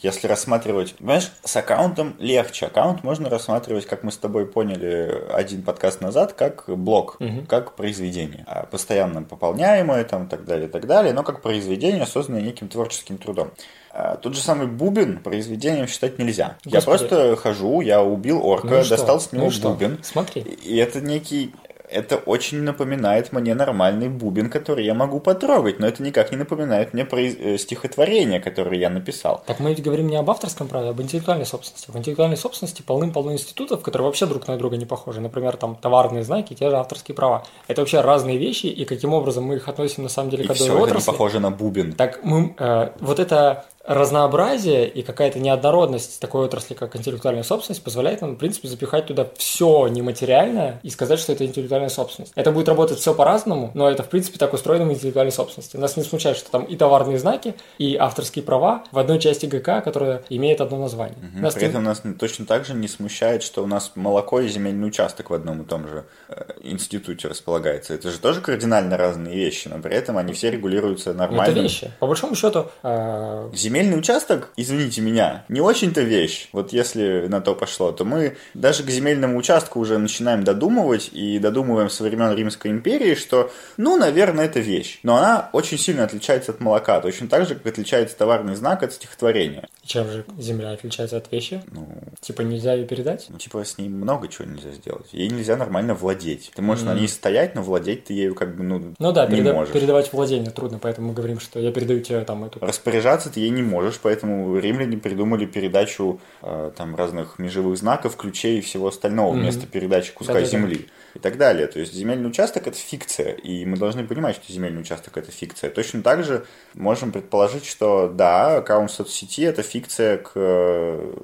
если 0.00 0.26
рассматривать, 0.26 0.94
понимаешь, 0.96 1.30
с 1.44 1.56
аккаунтом 1.56 2.14
легче. 2.18 2.66
Аккаунт 2.66 3.02
можно 3.04 3.28
рассматривать, 3.28 3.86
как 3.86 4.02
мы 4.02 4.12
с 4.12 4.16
тобой 4.16 4.46
поняли 4.46 5.24
один 5.32 5.62
подкаст 5.62 6.00
назад, 6.00 6.32
как 6.34 6.64
блок, 6.68 7.16
угу. 7.20 7.44
как 7.48 7.74
произведение. 7.74 8.44
А, 8.46 8.66
постоянно 8.66 9.22
пополняемое 9.22 10.04
там, 10.04 10.26
и 10.26 10.28
так 10.28 10.44
далее, 10.44 10.68
и 10.68 10.70
так 10.70 10.86
далее, 10.86 11.12
но 11.12 11.22
как 11.22 11.42
произведение, 11.42 12.06
созданное 12.06 12.42
неким 12.42 12.68
творческим 12.68 13.18
трудом. 13.18 13.50
А, 13.96 14.16
тот 14.16 14.34
же 14.34 14.40
самый 14.40 14.66
бубен 14.66 15.18
произведением 15.18 15.86
считать 15.86 16.18
нельзя. 16.18 16.56
Господи. 16.64 16.74
Я 16.74 16.82
просто 16.82 17.36
хожу, 17.36 17.80
я 17.80 18.02
убил 18.02 18.44
орка, 18.44 18.66
ну 18.66 18.84
достал 18.84 19.20
что? 19.20 19.28
с 19.28 19.32
него 19.32 19.50
ну 19.62 19.70
бубен. 19.70 20.00
Смотри. 20.02 20.42
И 20.42 20.76
это 20.76 21.00
некий 21.00 21.54
это 21.88 22.16
очень 22.16 22.62
напоминает 22.62 23.32
мне 23.32 23.54
нормальный 23.54 24.08
бубен, 24.08 24.50
который 24.50 24.84
я 24.84 24.94
могу 24.94 25.20
потрогать, 25.20 25.78
но 25.78 25.86
это 25.86 26.02
никак 26.02 26.30
не 26.30 26.36
напоминает 26.36 26.94
мне 26.94 27.04
про 27.04 27.20
э, 27.20 27.58
стихотворение, 27.58 28.40
которое 28.40 28.78
я 28.78 28.90
написал. 28.90 29.42
Так 29.46 29.60
мы 29.60 29.70
ведь 29.70 29.82
говорим 29.82 30.08
не 30.08 30.16
об 30.16 30.30
авторском 30.30 30.68
праве, 30.68 30.88
а 30.88 30.90
об 30.90 31.00
интеллектуальной 31.00 31.46
собственности. 31.46 31.90
В 31.90 31.96
интеллектуальной 31.96 32.36
собственности 32.36 32.82
полным-полно 32.82 33.32
институтов, 33.32 33.82
которые 33.82 34.06
вообще 34.06 34.26
друг 34.26 34.48
на 34.48 34.56
друга 34.56 34.76
не 34.76 34.86
похожи. 34.86 35.20
Например, 35.20 35.56
там 35.56 35.76
товарные 35.76 36.24
знаки, 36.24 36.54
те 36.54 36.70
же 36.70 36.76
авторские 36.76 37.14
права. 37.14 37.44
Это 37.68 37.82
вообще 37.82 38.00
разные 38.00 38.38
вещи, 38.38 38.66
и 38.66 38.84
каким 38.84 39.12
образом 39.12 39.44
мы 39.44 39.56
их 39.56 39.68
относим 39.68 40.02
на 40.04 40.08
самом 40.08 40.30
деле 40.30 40.44
к 40.44 40.50
одной 40.50 40.68
все 40.68 40.76
отрасли. 40.76 40.98
это 40.98 41.10
не 41.10 41.12
похоже 41.12 41.40
на 41.40 41.50
бубен. 41.50 41.92
Так 41.92 42.20
мы, 42.24 42.54
э, 42.58 42.90
вот 43.00 43.18
это 43.18 43.66
разнообразие 43.86 44.88
и 44.88 45.02
какая-то 45.02 45.38
неоднородность 45.38 46.20
такой 46.20 46.46
отрасли, 46.46 46.74
как 46.74 46.96
интеллектуальная 46.96 47.42
собственность, 47.42 47.82
позволяет 47.82 48.22
нам, 48.22 48.34
в 48.34 48.38
принципе, 48.38 48.68
запихать 48.68 49.06
туда 49.06 49.28
все 49.36 49.88
нематериальное 49.88 50.80
и 50.82 50.90
сказать, 50.90 51.18
что 51.18 51.32
это 51.32 51.44
интеллектуальная 51.44 51.90
собственность. 51.90 52.32
Это 52.34 52.50
будет 52.50 52.68
работать 52.68 52.98
все 52.98 53.14
по-разному, 53.14 53.70
но 53.74 53.90
это, 53.90 54.02
в 54.02 54.08
принципе, 54.08 54.38
так 54.38 54.54
устроено 54.54 54.86
в 54.86 54.92
интеллектуальной 54.92 55.32
собственности. 55.32 55.76
Нас 55.76 55.96
не 55.96 56.02
смущает, 56.02 56.36
что 56.36 56.50
там 56.50 56.64
и 56.64 56.76
товарные 56.76 57.18
знаки, 57.18 57.54
и 57.78 57.96
авторские 57.96 58.42
права 58.42 58.84
в 58.90 58.98
одной 58.98 59.18
части 59.18 59.46
ГК, 59.46 59.82
которая 59.82 60.22
имеет 60.30 60.60
одно 60.60 60.78
название. 60.78 61.18
Угу. 61.18 61.42
Нас 61.42 61.54
При 61.54 61.66
этом 61.66 61.84
нас 61.84 62.02
точно 62.18 62.46
так 62.46 62.64
же 62.64 62.74
не 62.74 62.88
смущает, 62.88 63.42
что 63.42 63.62
у 63.62 63.66
нас 63.66 63.92
молоко 63.94 64.40
и 64.40 64.48
земельный 64.48 64.88
участок 64.88 65.30
в 65.30 65.34
одном 65.34 65.62
и 65.62 65.64
том 65.66 65.86
же 65.88 66.04
э, 66.28 66.44
институте 66.62 67.28
располагается. 67.28 67.94
Это 67.94 68.10
же 68.10 68.18
тоже 68.18 68.40
кардинально 68.40 68.96
разные 68.96 69.34
вещи, 69.34 69.68
но 69.68 69.78
при 69.78 69.94
этом 69.94 70.16
они 70.16 70.32
все 70.32 70.50
регулируются 70.50 71.12
нормально. 71.12 71.52
Это 71.52 71.60
вещи. 71.60 71.90
По 72.00 72.06
большому 72.06 72.34
счету... 72.34 72.66
Э 72.82 73.50
земельный 73.52 73.73
участок, 73.82 74.50
извините 74.56 75.00
меня, 75.00 75.44
не 75.48 75.60
очень-то 75.60 76.02
вещь. 76.02 76.48
Вот 76.52 76.72
если 76.72 77.26
на 77.28 77.40
то 77.40 77.54
пошло, 77.54 77.92
то 77.92 78.04
мы 78.04 78.36
даже 78.54 78.82
к 78.82 78.90
земельному 78.90 79.36
участку 79.36 79.80
уже 79.80 79.98
начинаем 79.98 80.44
додумывать 80.44 81.10
и 81.12 81.38
додумываем 81.38 81.90
со 81.90 82.04
времен 82.04 82.32
Римской 82.34 82.70
империи, 82.70 83.14
что, 83.14 83.50
ну, 83.76 83.96
наверное, 83.96 84.44
это 84.44 84.60
вещь. 84.60 85.00
Но 85.02 85.16
она 85.16 85.50
очень 85.52 85.78
сильно 85.78 86.04
отличается 86.04 86.52
от 86.52 86.60
молока, 86.60 87.00
точно 87.00 87.28
так 87.28 87.48
же, 87.48 87.54
как 87.54 87.66
отличается 87.66 88.16
товарный 88.16 88.54
знак 88.54 88.82
от 88.82 88.92
стихотворения. 88.92 89.68
И 89.82 89.86
чем 89.86 90.08
же 90.10 90.24
земля 90.38 90.70
отличается 90.70 91.16
от 91.16 91.30
вещи? 91.32 91.62
Ну, 91.72 91.88
типа 92.20 92.42
нельзя 92.42 92.74
ее 92.74 92.86
передать? 92.86 93.26
Ну, 93.28 93.38
типа 93.38 93.64
с 93.64 93.78
ней 93.78 93.88
много 93.88 94.28
чего 94.28 94.46
нельзя 94.46 94.70
сделать. 94.70 95.06
Ей 95.12 95.28
нельзя 95.28 95.56
нормально 95.56 95.94
владеть. 95.94 96.52
Ты 96.54 96.62
можешь 96.62 96.84
mm. 96.84 96.88
на 96.88 96.94
ней 96.94 97.08
стоять, 97.08 97.54
но 97.54 97.62
владеть 97.62 98.04
ты 98.04 98.14
ею 98.14 98.34
как 98.34 98.56
бы, 98.56 98.62
ну, 98.62 98.94
Ну 98.98 99.12
да, 99.12 99.26
не 99.26 99.36
переда- 99.36 99.52
можешь. 99.52 99.72
передавать 99.72 100.12
владение 100.12 100.50
трудно, 100.50 100.78
поэтому 100.78 101.08
мы 101.08 101.14
говорим, 101.14 101.40
что 101.40 101.58
я 101.58 101.72
передаю 101.72 102.00
тебе 102.00 102.20
там 102.24 102.44
эту... 102.44 102.60
Распоряжаться 102.60 103.30
ты 103.30 103.40
ей 103.40 103.50
не 103.50 103.62
можешь, 103.64 103.98
поэтому 104.00 104.56
римляне 104.58 104.96
придумали 104.96 105.46
передачу 105.46 106.20
э, 106.42 106.70
там 106.76 106.94
разных 106.94 107.38
межевых 107.38 107.76
знаков, 107.76 108.16
ключей 108.16 108.58
и 108.58 108.60
всего 108.60 108.88
остального 108.88 109.34
mm-hmm. 109.34 109.40
вместо 109.40 109.66
передачи 109.66 110.12
куска 110.12 110.34
Да-да-да. 110.34 110.50
земли 110.50 110.88
и 111.14 111.18
так 111.18 111.38
далее. 111.38 111.66
То 111.66 111.80
есть 111.80 111.94
земельный 111.94 112.28
участок 112.28 112.66
это 112.66 112.76
фикция, 112.76 113.32
и 113.32 113.64
мы 113.64 113.76
должны 113.76 114.06
понимать, 114.06 114.36
что 114.36 114.52
земельный 114.52 114.80
участок 114.80 115.16
это 115.16 115.30
фикция. 115.30 115.70
Точно 115.70 116.02
так 116.02 116.24
же 116.24 116.44
можем 116.74 117.12
предположить, 117.12 117.64
что 117.64 118.08
да, 118.08 118.58
аккаунт 118.58 118.90
соцсети 118.90 119.42
это 119.42 119.62
фикция 119.62 120.18
к 120.18 120.32
э, 120.34 121.14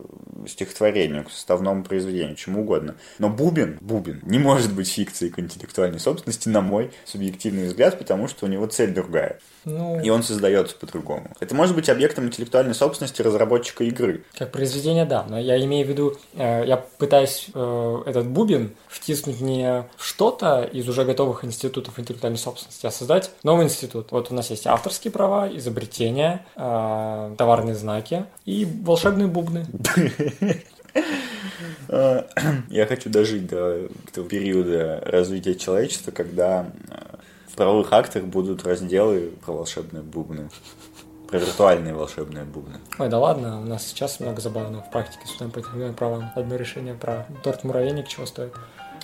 стихотворению, 0.47 1.25
к 1.25 1.31
составному 1.31 1.85
произведению, 1.85 2.37
чему 2.37 2.63
угодно. 2.63 2.97
Но 3.19 3.29
бубен, 3.29 3.79
бубен 3.81 4.21
не 4.23 4.39
может 4.39 4.73
быть 4.73 4.91
фикцией 4.91 5.33
к 5.33 5.39
интеллектуальной 5.39 6.01
собственности, 6.01 6.49
на 6.49 6.61
мой 6.61 6.91
субъективный 7.05 7.67
взгляд, 7.67 7.99
потому 7.99 8.29
что 8.29 8.47
у 8.47 8.49
него 8.49 8.67
цель 8.67 8.93
другая. 8.93 9.41
Ну... 9.65 10.01
И 10.03 10.09
он 10.09 10.23
создается 10.23 10.77
по-другому. 10.77 11.31
Это 11.41 11.55
может 11.55 11.75
быть 11.75 11.89
объектом 11.89 12.30
интеллектуальной 12.31 12.75
собственности 12.75 13.23
разработчика 13.23 13.85
игры. 13.85 14.25
Как 14.37 14.53
произведение, 14.53 15.05
да. 15.05 15.27
Но 15.29 15.39
я 15.39 15.63
имею 15.65 15.87
в 15.87 15.91
виду, 15.91 16.17
э, 16.35 16.65
я 16.67 16.77
пытаюсь 16.77 17.49
э, 17.53 18.03
этот 18.07 18.27
бубен 18.29 18.75
втиснуть 18.89 19.41
не 19.41 19.85
что-то 19.99 20.63
из 20.63 20.89
уже 20.89 21.05
готовых 21.05 21.45
институтов 21.45 21.99
интеллектуальной 21.99 22.39
собственности, 22.39 22.87
а 22.87 22.91
создать 22.91 23.31
новый 23.43 23.65
институт. 23.65 24.13
Вот 24.13 24.31
у 24.31 24.35
нас 24.35 24.51
есть 24.51 24.67
авторские 24.67 25.11
права, 25.13 25.49
изобретения, 25.55 26.47
э, 26.57 27.35
товарные 27.37 27.75
знаки 27.75 28.25
и 28.45 28.67
волшебные 28.83 29.27
бубны. 29.27 29.67
Я 31.89 32.87
хочу 32.87 33.11
дожить 33.11 33.49
до 33.49 33.89
этого 34.09 34.29
периода 34.29 35.03
развития 35.05 35.55
человечества, 35.55 36.11
когда 36.11 36.71
в 37.51 37.57
правовых 37.57 37.93
актах 37.93 38.25
будут 38.25 38.65
разделы 38.65 39.33
про 39.45 39.53
волшебные 39.53 40.03
бубны. 40.03 40.49
Про 41.31 41.39
виртуальные 41.39 41.95
волшебные 41.95 42.45
бубны. 42.45 42.79
Ой, 42.99 43.09
да 43.09 43.19
ладно, 43.19 43.61
у 43.61 43.65
нас 43.65 43.87
сейчас 43.87 44.21
много 44.21 44.41
забавного 44.41 44.83
в 44.83 44.91
практике 44.91 45.27
с 45.27 45.33
по 45.33 45.93
правам. 45.93 46.31
Одно 46.35 46.57
решение 46.57 46.95
про 46.95 47.27
торт-муравейник 47.43 48.09
чего 48.09 48.27
стоит. 48.27 48.53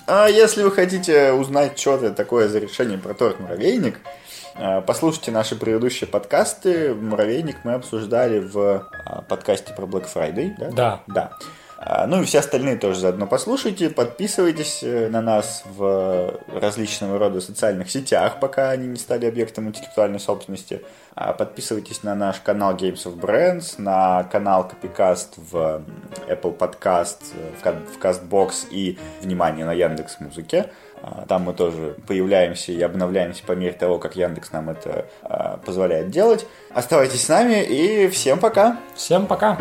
А 0.07 0.27
если 0.27 0.63
вы 0.63 0.71
хотите 0.71 1.31
узнать, 1.33 1.77
что 1.79 1.95
это 1.95 2.11
такое 2.11 2.47
за 2.47 2.59
решение 2.59 2.97
про 2.97 3.13
торт-муравейник, 3.13 3.99
Э, 4.57 4.81
послушайте 4.81 5.31
наши 5.31 5.55
предыдущие 5.55 6.07
подкасты. 6.07 6.93
Муравейник 6.93 7.57
мы 7.63 7.73
обсуждали 7.73 8.39
в 8.39 8.57
э, 8.57 9.21
подкасте 9.29 9.73
про 9.73 9.85
Black 9.85 10.07
Friday, 10.13 10.55
да? 10.57 10.71
Да. 10.71 11.03
Да. 11.07 11.31
А, 11.79 12.07
ну 12.07 12.21
и 12.21 12.25
все 12.25 12.39
остальные 12.39 12.77
тоже 12.77 12.99
заодно 12.99 13.27
послушайте, 13.27 13.91
подписывайтесь 13.91 14.79
э, 14.81 15.09
на 15.09 15.21
нас 15.21 15.63
в 15.65 16.33
различного 16.47 17.19
рода 17.19 17.39
социальных 17.39 17.91
сетях, 17.91 18.39
пока 18.39 18.71
они 18.71 18.87
не 18.87 18.97
стали 18.97 19.27
объектом 19.27 19.67
интеллектуальной 19.67 20.19
собственности. 20.19 20.81
А, 21.13 21.33
подписывайтесь 21.33 22.01
на 22.01 22.15
наш 22.15 22.39
канал 22.39 22.75
Games 22.75 23.05
of 23.05 23.19
Brands, 23.19 23.75
на 23.77 24.23
канал 24.23 24.71
Copycast 24.71 25.35
в 25.37 25.83
Apple 26.27 26.57
Podcast, 26.57 27.19
в 27.61 28.03
CastBox 28.03 28.69
и, 28.71 28.97
внимание, 29.21 29.63
на 29.63 29.73
Яндекс 29.73 30.19
Музыке. 30.19 30.71
А, 31.03 31.25
там 31.27 31.43
мы 31.43 31.53
тоже 31.53 31.95
появляемся 32.07 32.71
и 32.71 32.81
обновляемся 32.81 33.43
по 33.43 33.51
мере 33.51 33.73
того, 33.73 33.99
как 33.99 34.15
Яндекс 34.15 34.51
нам 34.51 34.71
это 34.71 35.05
позволяет 35.63 36.09
делать. 36.09 36.47
Оставайтесь 36.73 37.23
с 37.23 37.29
нами 37.29 37.63
и 37.63 38.07
всем 38.07 38.39
пока! 38.39 38.79
Всем 38.95 39.27
пока! 39.27 39.59